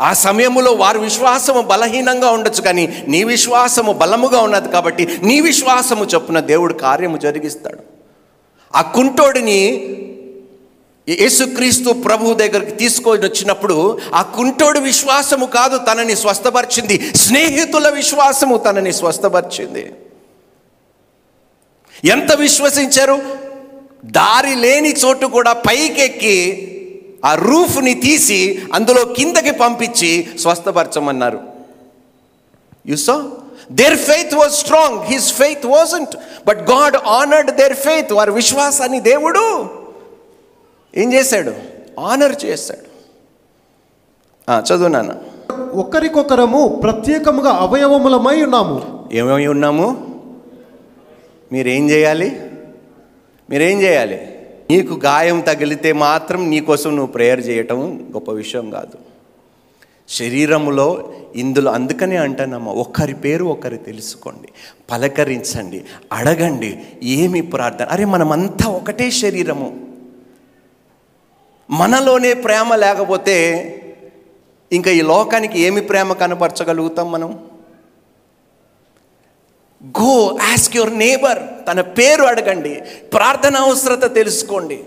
ఆ 0.00 0.12
సమయంలో 0.12 0.72
వారి 0.72 0.98
విశ్వాసము 0.98 1.60
బలహీనంగా 1.60 2.30
ఉండొచ్చు 2.30 2.62
కానీ 2.62 3.04
నీ 3.08 3.24
విశ్వాసము 3.24 3.92
బలముగా 3.92 4.40
ఉన్నది 4.40 4.68
కాబట్టి 4.68 5.18
నీ 5.22 5.40
విశ్వాసము 5.40 6.04
చొప్పున 6.04 6.40
దేవుడు 6.40 6.74
కార్యము 6.74 7.16
జరిగిస్తాడు. 7.16 7.82
ఆ 8.74 8.82
కుంటోడిని 8.82 9.60
యేసుక్రీస్తు 11.08 11.92
ప్రభు 11.92 12.34
దగ్గరికి 12.34 12.70
తీసుకొని 12.70 13.26
వచ్చినప్పుడు 13.26 13.98
ఆ 14.14 14.22
కుంటోడు 14.22 14.78
విశ్వాసము 14.78 15.46
కాదు 15.46 15.78
తనని 15.78 16.16
స్వస్థపరిచింది. 16.16 17.16
స్నేహితుల 17.16 17.88
విశ్వాసము 17.88 18.56
తనని 18.56 18.92
స్వస్థపరిచింది. 18.92 19.92
ఎంత 22.04 22.32
విశ్వసించారు? 22.32 23.22
దారి 24.04 24.54
లేని 24.54 24.92
చోటు 24.92 25.26
కూడా 25.26 25.52
పైకెక్కి 25.52 26.70
ఆ 27.24 27.34
రూఫ్ని 27.34 27.94
తీసి 27.94 28.62
అందులో 28.74 29.04
కిందకి 29.04 29.50
పంపించి 29.50 30.26
స్వస్థపరచమన్నారు. 30.38 31.40
You 32.86 32.96
so 32.96 33.30
their 33.72 33.96
faith 33.96 34.34
was 34.34 34.52
strong 34.52 35.00
his 35.00 35.32
faith 35.32 35.66
wasn't 35.66 36.16
but 36.46 36.58
God 36.58 36.96
honoured 36.96 37.50
their 37.50 37.72
faith 37.72 38.12
వారి 38.12 38.30
విశ్వాసాన్ని 38.30 39.00
దేవుడు 39.00 39.70
ఏం 40.96 41.12
చేశాడు? 41.12 41.52
ఆనర్ 42.00 42.44
చేశాడు. 42.44 42.94
ఆ, 44.50 44.62
చదువు 44.72 44.88
నాన్న. 44.88 45.14
ఒకరికొకరము 45.72 46.80
ప్రత్యేకముగా 46.82 47.50
అవయవములమై 47.50 48.42
ఉన్నాము. 48.42 49.08
ఏమేమి 49.12 49.46
ఉన్నాము? 49.46 50.13
మీరేం 51.52 51.90
చేయాలి? 51.90 52.40
మీరేం 53.50 53.80
చేయాలి? 53.80 54.20
నీకు 54.70 54.94
గాయం 54.94 55.40
తగిలితే 55.40 55.92
మాత్రం 55.92 56.50
నీకోసం 56.50 56.96
నువ్వు 56.96 57.12
ప్రేయర్ 57.12 57.48
చేయటం 57.48 58.08
గొప్ప 58.14 58.32
విషయం 58.32 58.70
కాదు. 58.70 58.98
శరీరములో 60.08 61.12
ఇందులో 61.36 61.72
అందుకనే 61.72 62.16
అంటానమ్మా 62.16 62.72
ఒకరి 62.72 63.14
పేరు 63.14 63.44
ఒకరు 63.44 63.76
తెలుసుకోండి. 63.76 64.48
పలకరించండి. 64.90 65.84
అడగండి. 66.12 66.78
ఏమి 67.02 67.40
ప్రార్థన? 67.40 67.86
అరే 67.86 68.04
మనమంతా 68.04 68.68
ఒకటే 68.68 69.10
శరీరము. 69.10 69.86
మనలోనే 71.70 72.34
ప్రేమ 72.34 72.74
లేకపోతే 72.74 73.70
ఇంకా 74.72 74.90
ఈ 74.90 75.02
లోకానికి 75.02 75.60
ఏమి 75.60 75.80
ప్రేమ 75.80 76.12
కనపరచగలుగుతాం 76.12 77.12
మనం? 77.12 77.38
గో 79.86 80.38
ఆస్క్ 80.52 80.76
యువర్ 80.76 80.98
నేబర్ 80.98 81.38
తన 81.68 81.80
పేరు 81.80 82.22
అడగండి. 82.22 82.82
ప్రార్థన 83.12 83.56
అవసరత 83.56 84.14
తెలుసుకోండి. 84.14 84.80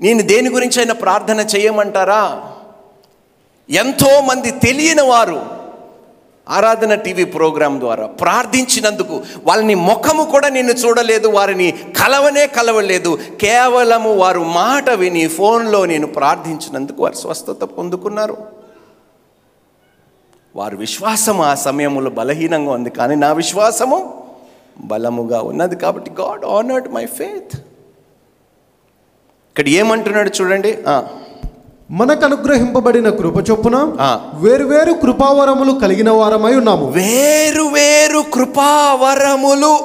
నేను 0.00 0.22
దేని 0.22 0.50
గురించి 0.50 0.78
అయినా 0.78 0.94
ప్రార్థన 0.94 1.40
చేయమంటారా? 1.40 2.52
ఎంతోమంది 3.70 4.50
తెలియని 4.50 5.02
వారు 5.02 5.42
ఆరాధన 6.48 6.94
టీవీ 6.94 7.24
ప్రోగ్రాం 7.24 7.80
ద్వారా 7.80 8.06
ప్రార్థించినందుకు 8.06 9.22
వాళ్ళని 9.44 9.74
ముఖము 9.74 10.24
కూడా 10.24 10.48
నిన్ను 10.48 10.72
చూడలేదు 10.72 11.28
వారిని 11.28 11.72
కలవనే 11.72 12.46
కలవలేదు. 12.46 13.18
కేవలము 13.40 14.14
వారు 14.14 14.40
మాట 14.40 14.90
విని 14.90 15.28
ఫోన్లో 15.28 15.86
నేను 15.86 16.06
ప్రార్థించినందుకు 16.06 17.02
వారు 17.02 17.14
స్వస్థత 17.14 17.64
పొందుకున్నారు. 17.64 18.61
వారి 20.56 20.76
విశ్వాసం 20.76 21.40
ఆ 21.40 21.54
సమయంలో 21.54 22.10
బలహీనంగా 22.10 22.72
ఉంది. 22.72 22.90
కానీ 22.90 23.14
నా 23.14 23.32
విశ్వాసము 23.32 24.22
బలముగా 24.80 25.40
ఉన్నది 25.40 25.76
కాబట్టి 25.76 26.10
గాడ్ 26.20 26.44
ఆనర్డ్ 26.44 26.88
మై 26.92 27.06
ఫేత్. 27.06 27.56
ఇక్కడ 29.52 29.68
ఏమంటున్నాడు 29.68 30.30
చూడండి? 30.40 30.78
మనకు 31.90 32.24
అనుగ్రహింపబడిన 32.24 33.08
కృప 33.10 33.50
చొప్పున. 33.50 33.76
వేరువేరు 34.34 34.92
కృపావరములు 34.92 35.72
కలిగిన 35.72 36.10
వారమై 36.10 36.54
ఉన్నాము. 36.54 36.86
వేరు 36.90 37.62
వేరు 37.62 38.24
కృపావరములు 38.34 39.78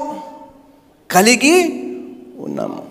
కలిగి 1.12 1.56
ఉన్నాము. 2.40 2.84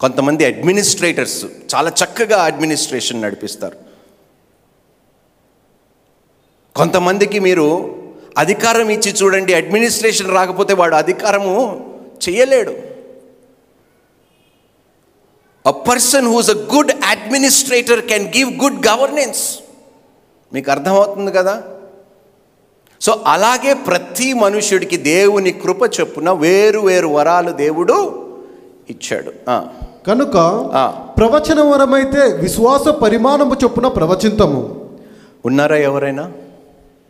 కొంతమంది 0.00 0.44
అడ్మినిస్ట్రేటర్స్ 0.44 1.44
చాలా 1.74 1.92
చక్కగా 2.04 2.42
అడ్మినిస్ట్రేషన్ 2.42 3.22
నడిపిస్తారు. 3.22 3.85
కొంతమందికి 6.76 7.38
మీరు 7.38 7.96
అధికారం 8.38 8.88
ఇచ్చి 8.88 9.12
చూడండి 9.12 9.54
అడ్మినిస్ట్రేషన్ 9.54 10.30
రాకపోతే 10.30 10.74
వాడు 10.74 10.94
అధికారము 10.94 11.86
చేయలేడు 12.28 12.74
a 15.66 15.70
person 15.70 16.26
who's 16.26 16.50
a 16.50 16.54
good 16.54 16.92
administrator 17.04 18.00
can 18.00 18.28
give 18.28 18.50
good 18.62 18.86
governance 18.86 19.58
మీకు 20.52 20.70
అర్థమవుతుంది 20.70 21.32
కదా? 21.32 21.62
సో 23.00 23.20
అలాగే 23.26 23.74
ప్రతి 23.74 24.32
మనుష్యుడికి 24.32 24.96
దేవుని 24.96 25.52
కృప 25.52 25.82
చొప్పున 26.00 26.30
వేరు 26.30 26.78
వేరు 26.78 27.06
వరాలు 27.06 27.50
దేవుడు 27.50 28.26
ఇచ్చాడు. 28.90 29.32
కనుక. 30.06 30.32
ప్రవచన 31.18 31.60
వరమైతే 31.60 32.18
విశ్వాస 32.18 32.88
పరిమాణము 32.88 33.56
చొప్పున 33.64 33.88
ప్రవచింతము. 33.88 34.90
ఉన్నారా 35.46 35.76
ఎవరైనా? 35.76 36.32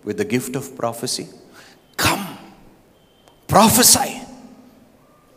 With 0.06 0.18
the 0.18 0.34
gift 0.34 0.56
of 0.56 0.78
prophecy 0.78 1.22
come 2.00 2.36
prophesy 3.50 4.08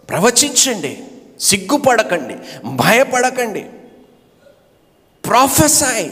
ప్రవచించండి. 0.09 1.03
సిగ్గుపడకండి. 1.39 2.35
భయపడకండి. 2.67 3.65
ప్రాఫెసై 5.25 6.09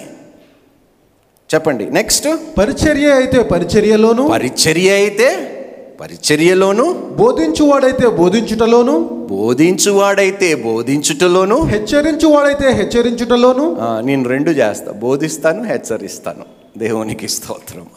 చెప్పండి. 1.54 1.90
నెక్స్ట్ 1.90 2.58
పరిచర్య 2.58 3.14
అయితే 3.14 3.44
పరిచర్యలోను 3.44 4.28
పరిచర్య 4.28 4.92
అయితే 4.92 5.54
పరిచర్యలోను. 6.02 6.94
బోధించువాడైతే 6.94 8.08
బోధించుటలోను 8.08 9.00
బోధించువాడైతే 9.30 10.56
బోధించుటలోను. 10.56 11.64
హెచ్చరించువాడైతే 11.64 12.72
హెచ్చరించుటలోను. 12.72 13.78
నేను 14.00 14.30
రెండు 14.30 14.50
చేస్తా. 14.50 14.92
బోధిస్తాను 14.92 15.64
హెచ్చరిస్తాను. 15.64 16.46
దేవునికి 16.78 17.28
స్తోత్రం. 17.28 17.88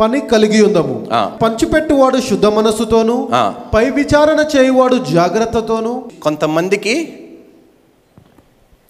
పని 0.00 0.20
కలిగి 0.20 0.62
ఉందము. 0.62 1.06
పంచిపెట్టువాడు 1.42 2.20
శుద్ధ 2.20 2.46
మనస్సుతోను. 2.46 3.28
పై 3.74 3.90
విచారణ 3.90 4.48
చేయువాడు 4.56 4.94
జాగ్రత్తతోను 4.94 6.10
కొంతమందికి 6.22 7.20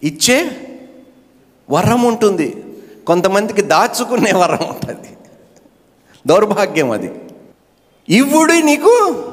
ఇచ్చే 0.02 0.50
వరం 1.70 2.02
ఉంటుంది. 2.02 2.64
కొంతమందికి 3.06 3.62
దాచుకునే 3.62 4.32
వరం 4.32 4.68
ఉంటుంది. 4.68 5.08
దౌర్భాగ్యం 6.26 6.90
అది. 6.90 7.10
ఇవ్వుడు 8.08 8.52
నీకు 8.52 9.24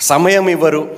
సమయం 0.00 0.48
ఇవ్వరు. 0.48 0.96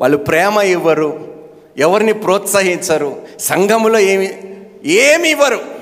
వాళ్ళు 0.00 0.16
ప్రేమ 0.16 0.60
ఇవ్వరు. 0.60 1.34
ఎవరిని 1.78 2.12
ప్రోత్సహించరు. 2.12 3.16
సంఘములో 3.38 3.98
ఏమి 3.98 4.34
ఏమి 4.84 5.30
ఇవ్వరు. 5.30 5.75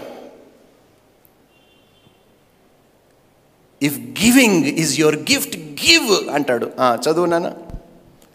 If 3.85 3.99
giving 3.99 4.65
is 4.65 5.01
your 5.01 5.17
gift 5.17 5.57
give 5.57 6.29
అంటాడు. 6.31 6.71
చదువు 6.95 7.27
నాన్న. 7.27 7.53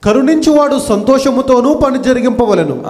కరుణించువాడు 0.03 0.79
సంతోషముతోనూ 0.79 1.73
పని 1.73 2.03
జరిగింపవలను. 2.03 2.83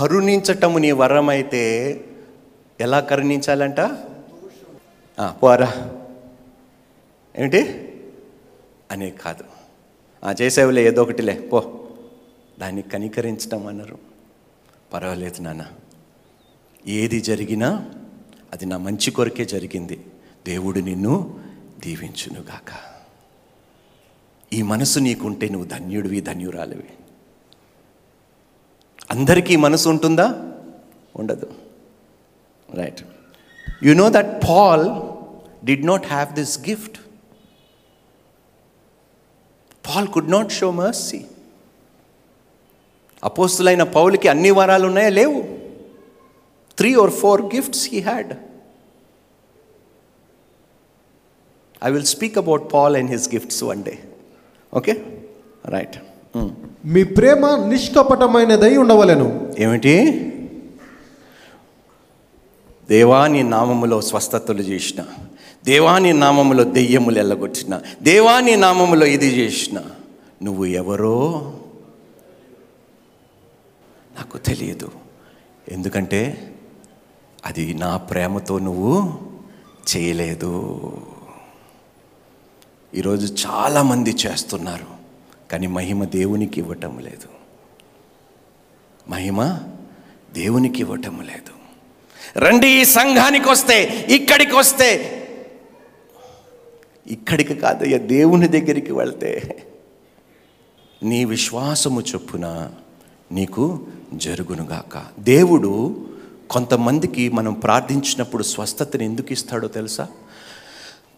కరుణించటము 0.00 0.78
నీ 0.78 0.90
వరం 0.90 1.28
అయితే 1.28 2.00
ఎలా 2.80 3.00
కరుణించాలంట? 3.00 3.80
పోరా. 5.42 5.90
ఏమిటి? 7.38 7.92
అనే 8.90 9.10
కాదు. 9.10 9.44
ఆ, 10.24 10.34
చేసేవులే 10.42 10.86
ఏదో 10.86 11.02
ఒకటిలే 11.02 11.34
పో. 11.52 11.80
దాన్ని 12.60 12.82
కనికరించటం 12.82 13.66
అన్నారు. 13.66 13.98
పర్వాలేదు 14.94 15.42
నాన్న. 15.42 15.64
ఏది 16.86 17.20
జరిగినా 17.20 17.84
అది 18.52 18.66
నా 18.66 18.78
మంచి 18.78 19.10
కొరకే 19.10 19.44
జరిగింది. 19.44 20.00
దేవుడు 20.46 20.80
నిన్ను 20.80 21.47
దీవించునుగాక. 21.78 22.72
ఈ 24.52 24.62
మనసు 24.62 24.98
నీకుంటే 24.98 25.48
నువ్వు 25.48 25.68
ధన్యుడివి 25.68 26.20
ధన్యురాలివి. 26.20 26.90
అందరికీ 29.10 29.56
మనసు 29.56 29.88
ఉంటుందా? 29.88 30.54
ఉండదు. 31.16 31.54
Right 32.74 33.02
you 33.82 33.94
know 33.94 34.10
that 34.10 34.48
Paul 34.48 34.86
did 35.66 35.86
not 35.86 36.06
have 36.06 36.34
this 36.34 36.68
gift 36.68 36.98
Paul 39.88 40.08
could 40.08 40.30
not 40.30 40.52
show 40.52 40.70
mercy 40.70 41.24
అపోస్తులైన 43.24 43.82
పౌలకి 43.82 44.28
అన్ని 44.28 44.50
వరాలు 44.50 44.86
ఉన్నాయా 44.86 45.08
లేవు. 45.08 45.58
Three 46.78 46.94
or 46.94 47.10
four 47.10 47.42
gifts 47.42 47.88
he 47.88 48.00
had 48.00 48.32
I 51.84 51.90
will 51.90 52.04
speak 52.04 52.38
about 52.38 52.72
Paul 52.72 52.96
and 52.96 53.10
his 53.10 53.34
gifts 53.34 53.64
one 53.64 53.84
day 53.84 53.98
okay 54.74 55.22
right 55.66 55.96
మీ 56.84 57.04
ప్రేమ 57.04 57.64
నిష్కపటమైనదై 57.68 58.76
ఉండవలెను. 58.76 59.54
ఏమిటి? 59.58 60.12
దేవాని 62.88 63.42
నామములో 63.42 64.00
స్వస్థతలు 64.00 64.62
చేసిన. 64.62 65.04
దేవాని 65.64 66.12
నామములో 66.12 66.64
దెయ్యములు 66.64 67.18
ఎల్లగొట్టిన. 67.18 67.80
దేవాని 68.02 68.56
నామములో 68.56 69.06
ఇది 69.06 69.26
చేసిన. 69.26 69.80
నువ్వు 70.42 70.64
ఎవరో? 70.64 71.40
నాకు 74.16 74.38
తెలియదు. 74.38 74.90
ఎందుకంటే 75.68 76.52
అది 77.46 77.74
నా 77.74 77.96
ప్రేమతో 77.96 78.58
నువ్వు 78.58 79.12
చేయలేదు. 79.96 80.92
ఈరోజు 82.94 83.46
చాలామంది 83.46 84.10
చేస్తున్నారు 84.10 84.86
కానీ 85.50 85.66
మహిమ 85.66 86.04
దేవునికి 86.04 86.60
ఇవ్వటం 86.60 86.98
లేదు. 86.98 87.28
మహిమ 89.10 89.58
దేవునికి 90.32 90.80
ఇవ్వటం 90.80 91.20
లేదు. 91.20 91.58
రండి 92.38 92.68
ఈ 92.68 92.84
సంఘానికి 92.84 93.48
వస్తే 93.48 94.06
ఇక్కడికి 94.10 94.54
వస్తే. 94.54 95.14
ఇక్కడికి 97.06 97.54
కాదయ్యా 97.54 97.98
దేవుని 97.98 98.48
దగ్గరికి 98.48 98.92
వెళ్తే. 98.92 99.62
నీ 101.02 101.24
విశ్వాసము 101.24 102.00
చొప్పున 102.00 102.70
నీకు 103.32 103.86
జరుగునుగాక. 104.14 105.06
దేవుడు 105.18 106.06
కొంతమందికి 106.50 107.28
మనం 107.28 107.52
ప్రార్థించినప్పుడు 107.52 108.42
స్వస్థతను 108.42 109.02
ఎందుకు 109.02 109.32
ఇస్తాడో 109.32 109.68
తెలుసా? 109.68 110.08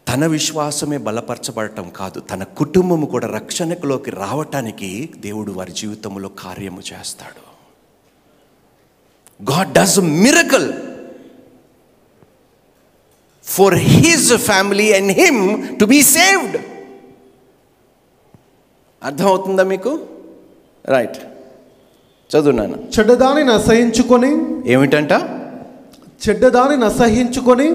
తన 0.08 0.26
విశ్వాసమే 0.26 0.96
బలపరచబడటం 0.98 1.90
కాదు 1.96 2.20
తన 2.20 2.42
కుటుంబము 2.42 3.06
కూడా 3.06 3.26
రక్షణలోకి 3.26 4.10
రావటానికి 4.10 5.08
దేవుడు 5.16 5.52
వారి 5.52 5.72
జీవితంలో 5.72 6.28
కార్యము 6.28 6.82
చేస్తాడు. 6.92 7.42
God 9.52 9.72
does 9.72 10.00
miracle 10.00 10.72
for 13.44 13.74
his 13.74 14.36
family 14.36 14.92
and 14.92 15.12
him 15.12 15.42
to 15.78 15.84
be 15.84 16.02
saved 16.02 16.56
అర్థమవుతుందా 19.04 19.62
మీకు? 19.62 20.06
రైట్ 20.88 21.18
చదువున్నాను 22.30 22.88
చెడ్డదానిని 22.98 23.52
అసహించుకొని 23.52 24.32
ఏమిటంట? 24.72 25.12
చెడ్డదానిని 26.28 26.84
అసహించుకొని 26.84 27.68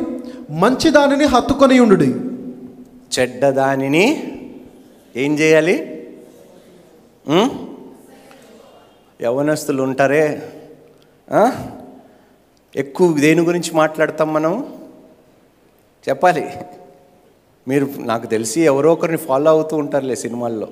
మంచి 0.49 0.91
దానిని 0.91 1.23
హత్తుకొని 1.23 1.79
ఉండు 1.79 2.03
చెడ్డదానిని 3.15 4.05
ఏం 5.15 5.39
చేయాలి? 5.39 5.75
యవనస్తులు 9.21 9.83
ఉంటారే. 9.83 10.53
ఎక్కువ 12.75 13.17
దేని 13.17 13.41
గురించి 13.41 13.71
మాట్లాడతాం 13.73 14.33
మనం? 14.33 14.73
చెప్పాలి. 16.09 16.51
మీరు 17.67 17.89
నాకు 17.99 18.25
తెలిసి 18.25 18.61
ఎవరో 18.61 18.93
ఒకరిని 18.93 19.17
ఫాలో 19.17 19.51
అవుతూ 19.51 19.77
ఉంటారులే 19.77 20.15
సినిమాల్లో. 20.15 20.67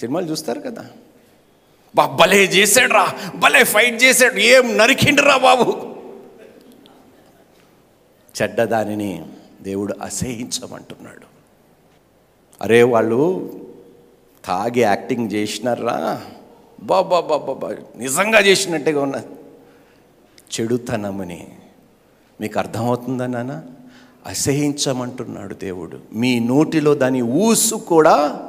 సినిమాలు 0.00 0.26
చూస్తారు 0.26 0.60
కదా. 0.60 0.86
బా 1.94 2.06
భలే 2.06 2.44
చేశాడు 2.44 2.92
రా 2.92 3.06
భలే 3.36 3.64
ఫైట్ 3.64 4.02
చేశాడు. 4.02 4.38
ఏం 4.38 4.78
నరికిండ్రా 4.78 5.36
బాబు. 5.36 5.93
చెడ్డదానిని 8.42 9.26
దేవుడు 9.62 9.94
అసహించమంటున్నాడు. 10.02 11.26
అరే 12.60 12.82
వాళ్ళు 12.82 13.50
తాగి 14.44 14.80
యాక్టింగ్ 14.80 15.32
చేసినారా? 15.32 16.22
బాబా 16.82 17.20
బాబా 17.20 17.76
నిజంగా 17.96 18.40
చేసినట్టుగా 18.40 19.02
ఉన్నది. 19.02 19.26
చెడుతనముని 20.60 21.48
మీకు 22.40 22.58
అర్థమవుతుందా 22.58 23.26
నాన్న? 23.26 23.62
అసహించమంటున్నాడు 24.26 25.54
దేవుడు. 25.54 26.00
మీ 26.12 26.38
నోటిలో 26.38 26.94
దాని 26.94 27.22
ఊసు 27.22 27.74
కూడా 27.74 28.46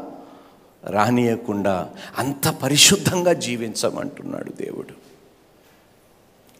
రానియకుండా 0.84 1.90
అంత 2.18 2.48
పరిశుద్ధంగా 2.48 3.34
జీవించమంటున్నాడు 3.34 4.52
దేవుడు. 4.52 5.05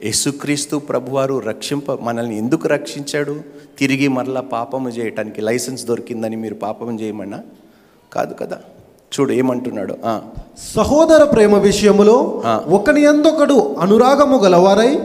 యేసుక్రీస్తు 0.04 0.78
ప్రభువారు 0.78 1.40
రక్షింప 1.40 1.92
మనల్ని 1.92 2.38
ఎందుకు 2.38 2.68
రక్షించాడు? 2.68 3.36
తిరిగి 3.80 4.08
మరలా 4.08 4.42
పాపము 4.42 4.90
చేయటానికి 4.90 5.42
లైసెన్స్ 5.42 5.86
దొరికిందని 5.86 6.36
మీరు 6.36 6.54
పాపం 6.54 7.00
చేయమన్నా? 7.00 7.40
కాదు 8.14 8.34
కదా. 8.34 8.58
చూడు 9.20 9.32
ఏమంటున్నాడు? 9.32 9.96
సహోదర 10.76 11.24
ప్రేమ 11.24 11.58
విషయములో. 11.58 12.44
ఒకని 12.68 13.02
ఎందొకడు 13.02 13.76
అనురాగము 13.80 14.38
గలవారై. 14.38 15.00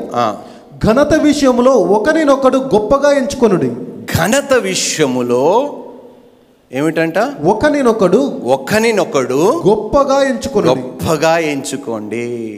ఘనత 0.87 1.15
విషయములో 1.15 1.73
ఒకనినొకడు 1.73 2.59
గొప్పగా 2.59 3.13
ఎంచుకొనుడి. 3.13 3.71
ఘనత 4.19 4.53
విషయములో 4.53 5.77
ఏమిటంట? 6.73 7.19
ఒకనినొకడు 7.45 8.19
ఒకనినొకడు 8.45 9.63
గొప్పగా 9.67 10.23
ఎంచుకొనుడి. 10.23 10.81
గొప్పగా 10.81 11.39
ఎంచుకోండి. 11.39 12.57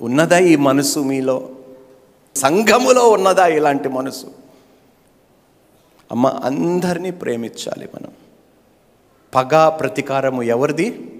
ఉన్నదా 0.00 0.38
ఈ 0.38 0.56
మనసు 0.56 1.00
మీలో? 1.00 1.48
సంఘములో 2.36 3.10
ఉన్నదా 3.10 3.46
ఇలాంటి 3.46 3.88
మనసు? 3.88 4.26
అమ్మ 6.12 6.26
అందరినీ 6.26 7.10
ప్రేమించాలి 7.10 7.88
మనం. 7.94 8.12
పగ 9.34 9.68
ప్రతీకారము 9.68 10.42
ఎవరిది? 10.42 11.14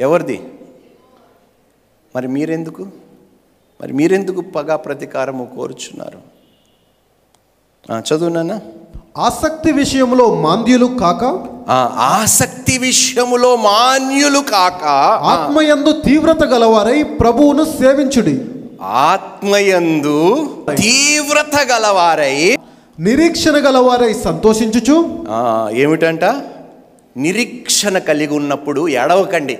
ఎవరిది? 0.00 0.52
మరి 2.16 2.28
మీరెందుకు? 2.28 2.88
మరి 3.80 3.92
మీరెందుకు 3.92 4.40
పగ 4.40 4.76
ప్రతీకారము 4.76 5.52
కోరుచున్నారు? 5.56 6.22
ఆ, 7.92 8.02
ఆసక్తి 9.18 9.72
విషయంలో 9.72 10.34
మాంద్యులు 10.34 10.86
కాక 11.00 11.22
ఆ, 11.70 11.78
ఆసక్తి 11.98 12.78
విషయములో 12.78 13.56
మాన్యులు 13.56 14.38
కాక 14.38 14.84
ఆత్మయందు 15.24 15.92
తీవ్రత 15.92 16.44
గలవారై 16.44 17.02
ప్రభువును 17.02 17.64
సేవించుడి. 17.64 18.34
ఆత్మయందు 18.82 20.16
తీవ్రత 20.76 21.56
గలవారై 21.72 22.56
నిరీక్షణ 22.98 23.56
గలవారై 23.56 24.12
సంతోషించుచు. 24.24 24.96
ఆ, 25.30 25.70
ఏమిటంట? 25.74 26.24
నిరీక్షణ 27.16 27.98
కలిగి 27.98 28.34
ఉన్నప్పుడు 28.34 28.88
ఎడవకండి 28.88 29.58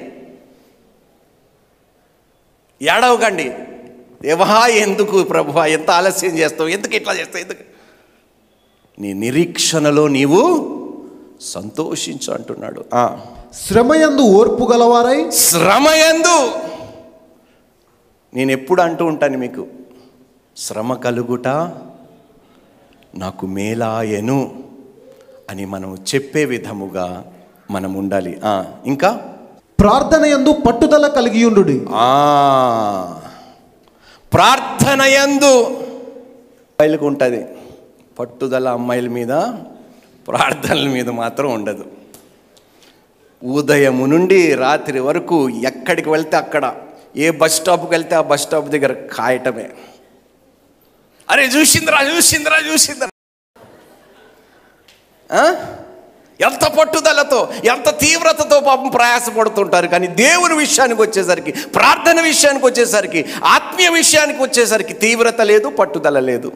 ఎడవకండి 2.82 3.50
దేవా 4.22 4.66
ఎందుకు 4.66 5.22
ప్రభు 5.22 5.60
ఎంత 5.60 5.90
ఆలస్యం 5.90 6.38
చేస్తావు? 6.38 6.68
ఎందుకు 6.68 6.94
ఇట్లా 6.96 7.12
చేస్తావు? 7.12 7.42
ఎందుకు? 7.42 7.77
నీ 8.98 9.12
నిరీక్షణలో 9.12 10.08
నీవు 10.08 10.42
సంతోషించు 11.40 12.32
అంటున్నాడు. 12.32 12.84
ఆ, 12.94 13.18
శ్రమయందు 13.54 14.22
ఓర్పు 14.22 14.72
గలవారై? 14.72 15.30
శ్రమయందు. 15.30 16.52
నేను 18.34 18.52
ఎప్పుడు 18.52 18.82
అంటూ 18.82 19.04
ఉంటాను 19.04 19.38
మీకు 19.38 19.66
శ్రమ 20.56 20.94
కలుగుట 20.94 21.48
నాకు 23.14 23.46
మేలాయను 23.46 24.62
అని 25.50 25.64
మనం 25.64 25.96
చెప్పే 26.14 26.44
విధముగా 26.44 27.24
మనం 27.70 27.94
ఉండాలి. 27.94 28.40
ఆ, 28.44 28.64
ఇంకా? 28.86 29.20
ప్రార్థన 29.78 30.26
యందు 30.26 30.52
పట్టుదల 30.52 31.08
కలిగియుండు 31.08 31.86
ఆ, 31.94 33.20
ప్రార్థనయందు 34.32 35.64
అమ్మాయిలకు 35.64 37.06
ఉంటుంది 37.06 37.44
పట్టుదల 38.18 38.68
అమ్మాయిల 38.68 39.08
మీద 39.08 39.32
ప్రార్థనల 40.28 40.86
మీద 40.88 41.08
మాత్రం 41.08 41.48
ఉండదు. 41.52 41.84
ఉదయము 43.44 44.06
నుండి 44.06 44.54
రాత్రి 44.54 45.00
వరకు 45.00 45.36
ఎక్కడికి 45.48 46.08
వెళ్తే 46.10 46.36
అక్కడ 46.36 46.74
ఏ 47.16 47.30
బస్ 47.30 47.56
స్టాప్కి 47.56 47.90
వెళ్తే 47.90 48.14
ఆ 48.14 48.20
బస్ 48.20 48.42
స్టాప్ 48.42 48.68
దగ్గర 48.68 48.92
కాయటమే. 48.92 49.68
అరే 51.30 51.44
చూసిందిరా 51.46 52.00
చూసిందిరా 52.16 52.58
చూసిందిరా. 52.72 53.10
ఎంత 56.40 56.64
పట్టుదలతో 56.68 57.38
ఎంత 57.64 57.88
తీవ్రతతో 57.98 58.60
పాపం 58.60 58.88
ప్రయాసపడుతుంటారు. 58.88 59.86
కానీ 59.86 60.06
దేవుని 60.06 60.54
విషయానికి 60.54 61.02
వచ్చేసరికి 61.02 61.52
ప్రార్థన 61.52 62.20
విషయానికి 62.20 62.66
వచ్చేసరికి 62.66 63.20
ఆత్మీయ 63.44 63.88
విషయానికి 63.88 64.42
వచ్చేసరికి 64.42 64.92
తీవ్రత 64.92 65.40
లేదు 65.40 65.68
పట్టుదల 65.68 66.20
లేదు. 66.20 66.52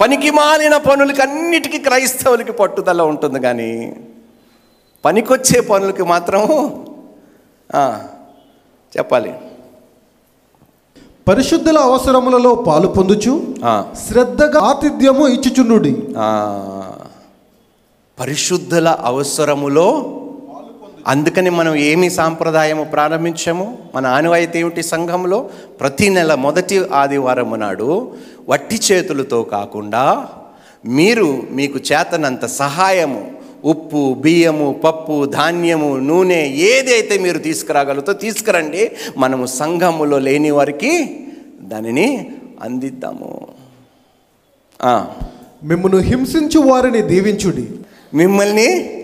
పనికి 0.00 0.30
మాలిన 0.30 0.76
పనులకి 0.76 1.22
అన్నిటికీ 1.22 1.78
క్రైస్తవులకి 1.78 2.52
పట్టుదల 2.52 3.02
ఉంటుంది 3.02 3.40
కానీ 3.40 3.96
పనికొచ్చే 5.04 5.60
పనులకి 5.60 6.02
మాత్రం 6.02 6.40
చెప్పాలి. 8.98 9.34
పరిశుద్ధుల 11.28 11.78
అవసరములలో 11.78 12.54
పాలు 12.54 12.86
పొందుచు 12.86 13.54
శ్రద్ధగా 14.08 14.60
ఆతిథ్యము 14.60 15.28
ఇచ్చుచుండుడి. 15.28 16.14
ఆ, 16.18 16.26
పరిశుద్ధుల 18.20 18.88
అవసరములో 18.88 20.14
అందుకని 21.08 21.50
మనం 21.50 21.74
ఏమి 21.74 22.10
సాంప్రదాయము 22.10 22.84
ప్రారంభించాము? 22.84 23.78
మన 23.94 24.06
ఆనవాయితీ 24.06 24.58
ఏమిటి 24.58 24.82
సంఘంలో 24.82 25.50
ప్రతి 25.80 26.08
నెల 26.08 26.34
మొదటి 26.34 26.84
ఆదివారం 26.94 27.60
నాడు 27.60 28.14
వట్టి 28.48 28.80
చేతులతో 28.92 29.42
కాకుండా 29.42 30.28
మీరు 30.86 31.42
మీకు 31.50 31.78
చేతనంత 31.78 32.46
సహాయము 32.46 33.30
ఉప్పు 33.64 34.16
బియ్యము 34.20 34.80
పప్పు 34.84 35.24
ధాన్యము 35.24 35.96
నూనె 35.96 36.46
ఏదైతే 36.46 37.18
మీరు 37.18 37.38
తీసుకురాగలుగుతో 37.38 38.12
తీసుకురండి. 38.12 38.92
మనము 39.16 39.46
సంఘములో 39.46 40.18
లేని 40.18 40.50
వారికి 40.50 41.20
దానిని 41.60 42.30
అందిద్దాము. 42.62 43.48
ఆ. 44.82 45.06
మిమ్మను 45.64 45.98
హింసించు 45.98 46.60
వారిని 46.60 47.02
దీవించుడి. 47.02 47.68
మిమ్మల్ని 48.14 48.97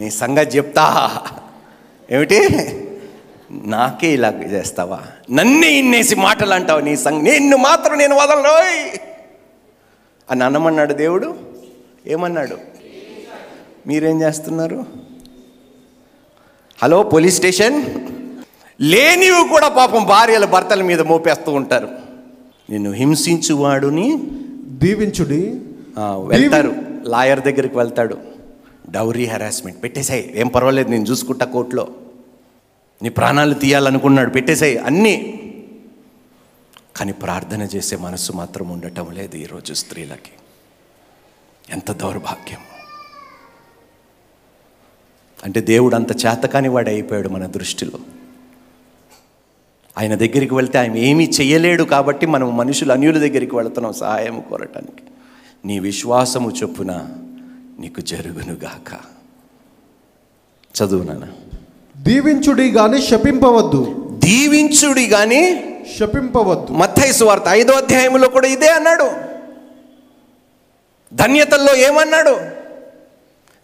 నీ 0.00 0.10
సంగతి 0.10 0.56
చెప్తా. 0.56 1.16
ఏమిటి? 2.10 2.48
నాకే 3.52 4.12
ఇలా 4.12 4.28
చేస్తావా? 4.28 5.00
నన్నే 5.30 5.72
ఇన్నేసి 5.72 6.14
మాటలు 6.14 6.54
అంటావు 6.54 6.80
నీ 6.80 6.96
సంగ 6.96 7.22
నిన్ను 7.22 7.56
మాత్రం 7.56 7.98
నేను 7.98 8.16
వదలరోయ్. 8.16 8.98
అని 10.30 10.44
అన్నమన్నాడు 10.44 10.92
దేవుడు? 10.92 11.36
ఏమన్నాడు? 12.06 12.56
మీరేం 13.86 14.22
చేస్తున్నారు? 14.22 14.86
Hello 16.82 17.02
police 17.02 17.36
station. 17.36 17.84
లేనివి 18.80 19.48
కూడా 19.48 19.68
పాపం 19.68 20.04
భార్యల 20.04 20.44
భర్తల 20.44 20.82
మీద 20.82 21.00
మోపేస్తూ 21.00 21.52
ఉంటారు. 21.52 21.88
నిన్ను 22.70 22.90
హింసించువాడుని 22.90 24.18
దీవించుడి. 24.62 25.60
వెళ్తారు. 26.26 26.72
లాయర్ 27.02 27.40
దగ్గరికి 27.40 27.78
వెళ్తాడు. 27.78 28.29
డౌరీ 28.90 29.24
హెరాస్మెంట్ 29.24 29.82
పెట్టేసాయి 29.82 30.40
ఏం 30.40 30.48
పర్వాలేదు 30.48 30.88
నేను 30.88 31.04
చూసుకుంటా 31.04 31.46
కోర్టులో. 31.46 31.88
నీ 33.02 33.08
ప్రాణాలు 33.08 33.54
తీయాలనుకున్నాడు 33.54 34.30
పెట్టేసాయి 34.30 34.78
అన్నీ. 34.78 35.36
కానీ 36.96 37.12
ప్రార్థన 37.12 37.62
చేసే 37.62 37.96
మనసు 37.96 38.32
మాత్రం 38.32 38.68
ఉండటం 38.68 39.10
లేదు 39.12 39.36
ఈరోజు 39.36 39.74
స్త్రీలకి. 39.74 40.30
ఎంత 41.70 41.92
దౌర్భాగ్యం. 41.92 42.58
అంటే 45.44 45.60
దేవుడు 45.60 45.94
అంత 45.94 46.12
చేతకాని 46.12 46.68
వాడు 46.68 46.88
అయిపోయాడు 46.88 47.28
మన 47.28 47.46
దృష్టిలో. 47.46 47.98
ఆయన 49.98 50.14
దగ్గరికి 50.14 50.54
వెళ్తే 50.54 50.78
ఆయన 50.78 50.96
ఏమీ 50.96 51.30
చేయలేడు 51.40 51.82
కాబట్టి 51.82 52.26
మనం 52.26 52.56
మనుషులు 52.56 52.92
అన్యుల 52.92 53.18
దగ్గరికి 53.18 53.56
వెళుతున్నాం 53.56 53.92
సహాయం 53.92 54.40
కోరటానికి. 54.40 55.02
నీ 55.64 55.78
విశ్వాసము 55.78 56.50
చొప్పున 56.50 57.19
నీకు 57.80 58.00
జరుగునుగాక. 58.00 58.92
చదువు 60.76 61.02
నాన్న. 61.02 61.24
దీవించుడి 61.96 62.70
గాని 62.70 63.02
శపింపవద్దు. 63.02 64.10
దీవించుడి 64.24 65.06
కానీ 65.06 65.64
శపింపవద్దు. 65.98 66.72
మత్తయి 66.72 67.12
సువార్త 67.12 67.42
ఐదో 67.48 67.72
అధ్యాయంలో 67.72 68.28
కూడా 68.28 68.48
ఇదే 68.48 68.68
అన్నాడు. 68.68 69.10
ధన్యతల్లో 71.14 71.76
ఏమన్నాడు? 71.76 72.40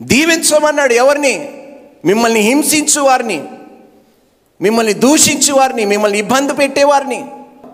దీవించమన్నాడు 0.02 0.92
ఎవరిని? 0.92 1.62
మిమ్మల్ని 2.04 2.40
హింసించు 2.40 3.00
వారిని. 3.00 3.44
మిమ్మల్ని 4.60 4.92
దూషించు 4.92 5.54
వారిని. 5.54 5.84
మిమ్మల్ని 5.84 6.18
ఇబ్బంది 6.18 6.54
పెట్టేవారిని 6.54 7.26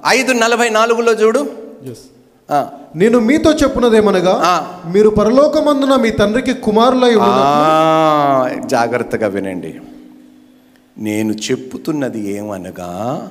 ఐదు 0.06 0.32
నలభై 0.32 0.68
నాలుగులో 0.68 1.12
చూడు. 1.12 1.50
నేను 2.96 3.18
మీతో 3.18 3.52
చెప్పున్నదేమనగా. 3.52 4.66
మీరు 4.92 5.08
పరలోకమందున 5.08 5.96
మీ 5.96 6.10
తండ్రికి 6.10 6.52
కుమారులై 6.52 7.14
జాగ్రత్తగా 8.66 9.26
వినండి. 9.26 9.74
నేను 10.98 11.32
చెప్పుతున్నది 11.32 12.36
ఏమనగా 12.36 13.28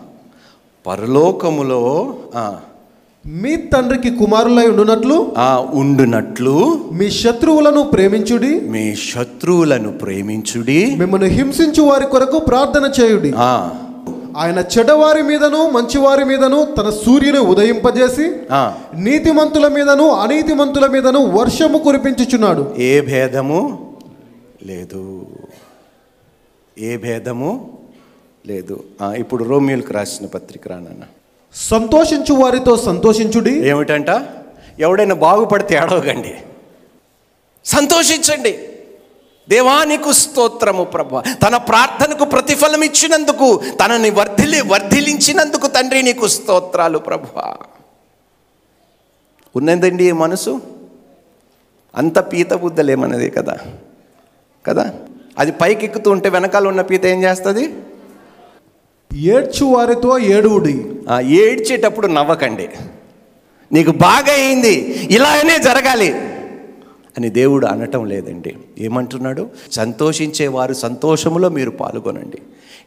పరలోకములో 0.88 2.14
ఆ, 2.36 2.56
మీ 3.26 3.56
తండ్రికి 3.56 4.10
కుమారులై 4.10 4.68
ఉండునట్లు? 4.68 5.32
ఆ 5.38 5.66
ఉండునట్లు. 5.74 6.80
మీ 6.92 7.12
శత్రువులను 7.12 7.84
ప్రేమించుడి? 7.84 8.60
మీ 8.60 8.96
శత్రువులను 8.96 9.92
ప్రేమించుడి. 9.92 10.96
మిమ్మల్ని 10.96 11.28
హింసించు 11.28 11.82
వారి 11.84 12.06
కొరకు 12.06 12.40
ప్రార్థన 12.40 12.92
చేయుడి? 13.02 13.34
ఆ, 13.38 13.70
ఆయన 14.38 14.60
చెడ్డవారి 14.60 15.22
మీదను 15.22 15.70
మంచివారి 15.70 16.26
మీదను 16.26 16.65
తన 16.65 16.89
సూర్యుని 16.89 17.39
ఉదయింపజేసి 17.39 18.36
నీతిమంతుల 18.96 19.67
మీదను 19.67 20.10
అనీతిమంతుల 20.10 20.88
మీదను 20.88 21.26
వర్షము 21.26 21.78
కురిపించుచున్నాడు. 21.78 22.76
ఏ 22.78 23.02
భేదము 23.02 23.94
లేదు. 24.65 25.26
ఏ 26.80 26.98
భేదము 26.98 27.78
లేదు. 28.48 28.84
ఆ, 29.02 29.13
ఇప్పుడు 29.13 29.44
రోమియోలకు 29.44 29.94
రాసిన 29.94 30.26
పత్రిక 30.26 30.67
రానన్న. 30.67 31.04
సంతోషించు 31.56 32.34
వారితో 32.34 32.78
సంతోషించుడి. 32.78 33.70
ఏమిటంట? 33.70 34.08
ఎవడైనా 34.80 35.15
బాగుపడితే 35.15 35.76
ఏడవకండి. 35.76 36.34
సంతోషించండి. 37.65 38.60
దేవానికి 39.50 40.14
స్తోత్రము 40.14 40.84
ప్రభు. 40.84 41.22
తన 41.22 41.58
ప్రార్థనకు 41.58 42.26
ప్రతిఫలం 42.26 42.82
ఇచ్చినందుకు 42.84 43.62
తనని 43.86 44.10
వర్ధిలి 44.10 44.62
వర్ధిలించినందుకు 44.62 45.68
తండ్రి 45.68 46.02
నీకు 46.02 46.28
స్తోత్రాలు 46.28 46.98
ప్రభు. 46.98 47.42
ఉన్నదండి 49.56 50.08
ఈ 50.08 50.12
మనసు? 50.12 50.62
అంత 51.96 52.20
పీత 52.20 52.54
బుద్ధలేమన్నది 52.54 53.30
కదా. 53.30 53.58
కదా? 54.68 54.94
అది 55.40 55.52
పైకి 55.52 55.86
ఎక్కుతూ 55.86 56.12
ఉంటే 56.12 56.30
వెనకాల 56.30 56.68
ఉన్న 56.68 56.82
పీత 56.82 57.06
ఏం 57.06 57.24
చేస్తుంది? 57.24 57.74
ఏడ్చు 59.14 59.66
వారితో 59.66 60.18
ఏడువుడి. 60.18 60.86
ఆ, 61.10 61.20
ఏడ్చేటప్పుడు 61.20 62.08
నవ్వకండి. 62.08 62.70
నీకు 63.72 63.92
బాగా 63.92 64.34
అయింది. 64.34 64.74
ఇలానే 65.12 65.60
జరగాలి. 65.60 66.31
అని 67.17 67.30
దేవుడు 67.30 67.65
అనటం 67.65 68.06
లేదండి. 68.06 68.58
ఏమంటున్నాడు? 68.78 69.50
సంతోషించేవారు 69.71 70.74
సంతోషములో 70.74 71.50
మీరు 71.50 71.69
పాల్గొనండి. 71.69 72.38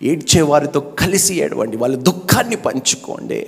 ఏడ్చేవారితో 0.02 0.80
కలిసి 0.80 1.34
ఏడవండి. 1.34 1.76
వాళ్ళ 1.76 1.96
దుఃఖాన్ని 1.96 2.56
పంచుకోండి. 2.56 3.46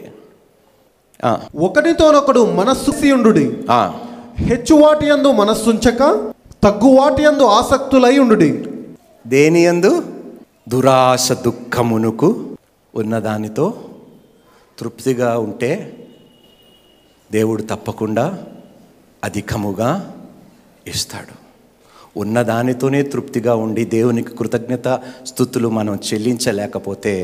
ఒకటితోనొకడు 1.56 2.44
మనస్సుండు 2.44 3.54
ఆ, 3.70 3.98
హెచ్చువాటి 4.38 5.06
యందు 5.06 5.32
మనస్సుంచక 5.32 5.98
తగ్గువాటి 6.62 7.22
యందు 7.22 7.42
ఆసక్తులై 7.42 8.18
ఉండు 8.18 8.34
దేని 9.28 9.64
యందు? 9.64 10.02
దురాశ 10.68 11.32
దుఃఖమునుకు 11.32 12.46
ఉన్నదానితో 12.94 13.74
తృప్తిగా 14.78 15.38
ఉంటే 15.38 15.92
దేవుడు 17.32 17.62
తప్పకుండా 17.62 18.38
అధికముగా 19.24 20.15
ఇస్తాడు. 20.88 21.34
ఉన్నదానితోనే 22.18 23.02
తృప్తిగా 23.02 23.54
ఉండి 23.54 23.84
దేవునికి 23.84 24.36
కృతజ్ఞత 24.36 24.88
స్థుతులు 25.26 25.68
మనం 25.68 25.94
చెల్లించలేకపోతే 26.08 27.14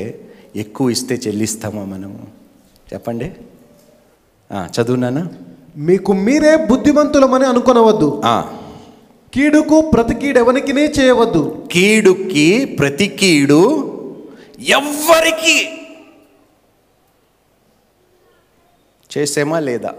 ఎక్కువ 0.57 0.90
ఇస్తే 0.90 1.14
చెల్లిస్తామా 1.27 1.85
మనం 1.85 2.12
చెప్పండి. 2.92 3.29
చదువునానా 4.75 5.29
మీకు 5.77 6.12
మీరే 6.12 6.57
బుద్ధిమంతులమని 6.70 7.46
అనుకొనవద్దు. 7.46 8.09
కీడుకు 9.35 9.77
ప్రతి 9.81 10.14
కీడెవనికినే 10.14 10.85
చేయవద్దు. 10.98 11.42
కీడుకి 11.72 12.64
ప్రతి 12.79 13.07
కీడు 13.20 13.62
ఎవ్వరికి 14.79 15.57
చేసేమా 19.12 19.59
లేదా? 19.59 19.92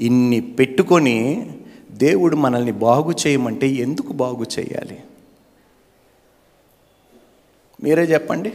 ఇన్ని 0.00 0.40
పెట్టుకొని 0.40 1.16
దేవుడు 1.98 2.36
మనల్ని 2.36 2.72
బాగు 2.72 3.12
చేయమంటే 3.26 3.66
ఎందుకు 3.66 4.12
బాగు 4.12 4.46
చేయాలి? 4.58 5.02
మీరే 7.82 8.02
చెప్పండి. 8.02 8.52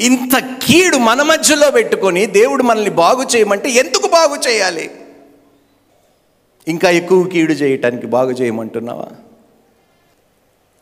ఇంత 0.00 0.58
కీడు 0.62 0.96
మన 0.96 1.22
మధ్యలో 1.22 1.70
పెట్టుకొని 1.70 2.26
దేవుడు 2.26 2.62
మనల్ని 2.62 2.90
బాగు 2.90 3.22
చేయమంటే 3.36 3.70
ఎందుకు 3.70 4.08
బాగు 4.08 4.48
చేయాలి? 4.48 4.90
ఇంకా 6.68 6.90
ఎక్కువ 6.90 7.24
కీడు 7.24 7.52
చేయటానికి 7.52 8.06
బాగు 8.06 8.30
చేయమంటున్నావా? 8.30 9.08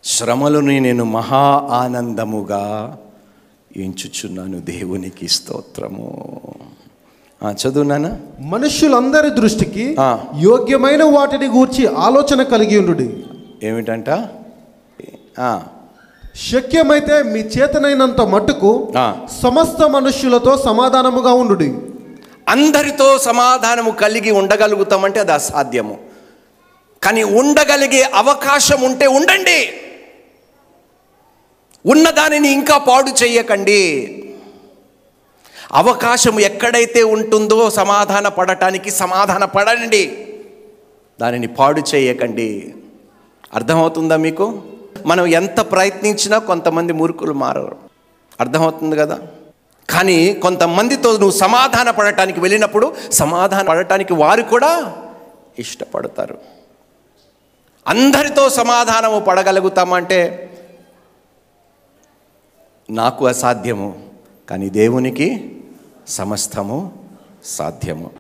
శ్రమలను 0.05 0.79
నేను 0.79 1.05
మహా 1.05 1.69
ఆనందముగా 1.71 2.99
ఎంచుచున్నాను 3.77 4.61
దేవునికి 4.61 5.29
స్తోత్రము. 5.29 6.31
చదువునానా 7.53 8.19
మనుష్యులందరి 8.41 9.31
దృష్టికి. 9.31 9.97
యోగ్యమైన 10.41 11.05
వాటిని 11.05 11.47
గూర్చి 11.47 11.87
ఆలోచన 11.87 12.43
కలిగి 12.43 12.79
ఉండు 12.79 13.11
ఏమిటంట? 13.67 14.11
శక్యమైతే 16.53 17.23
మీ 17.23 17.41
చేతనైనంత 17.41 18.21
మట్టుకు. 18.21 18.93
సమస్త 19.43 19.89
మనుష్యులతో 19.89 20.63
సమాధానముగా 20.65 21.33
ఉండు 21.33 21.95
అందరితో 22.49 23.19
సమాధానము 23.19 23.91
కలిగి 23.91 24.31
ఉండగలుగుతామంటే 24.31 25.21
అది 25.21 25.33
అసాధ్యము. 25.33 25.99
కానీ 27.03 27.23
ఉండగలిగే 27.23 28.03
అవకాశం 28.03 28.83
ఉంటే 28.83 29.07
ఉండండి. 29.07 29.69
ఉన్న 31.87 32.11
దానిని 32.11 32.53
ఇంకా 32.53 32.79
పాడు 32.79 33.25
చేయకండి. 33.25 33.81
అవకాశం 35.75 36.41
ఎక్కడైతే 36.41 37.03
ఉంటుందో 37.03 37.71
సమాధాన 37.71 38.29
పడటానికి 38.29 38.91
సమాధాన 38.91 39.45
పడండి. 39.45 40.29
దానిని 41.21 41.47
పాడు 41.47 41.83
చేయకండి. 41.95 42.75
అర్థమవుతుందా 43.55 44.17
మీకు? 44.17 44.63
మనం 45.07 45.27
ఎంత 45.27 45.61
ప్రయత్నించినా 45.61 46.39
కొంతమంది 46.39 46.93
మూర్ఖులు 46.93 47.33
మారరు. 47.33 47.77
అర్థమవుతుంది 48.41 48.97
కదా? 48.97 49.19
కానీ 49.91 50.35
కొంతమందితో 50.35 51.13
నువ్వు 51.13 51.31
సమాధాన 51.31 51.91
పడటానికి 51.91 52.41
వెళ్ళినప్పుడు 52.41 52.97
సమాధాన 53.13 53.69
పడటానికి 53.69 54.13
వారు 54.13 54.43
కూడా 54.43 54.97
ఇష్టపడతారు. 55.59 56.39
అందరితో 57.89 58.49
సమాధానము 58.49 59.21
పడగలుగుతామంటే 59.21 60.51
నాకు 62.91 63.27
అసాధ్యము. 63.27 64.03
కానీ 64.51 64.71
దేవునికి 64.71 65.51
సమస్తము 66.09 66.93
సాధ్యము. 67.45 68.11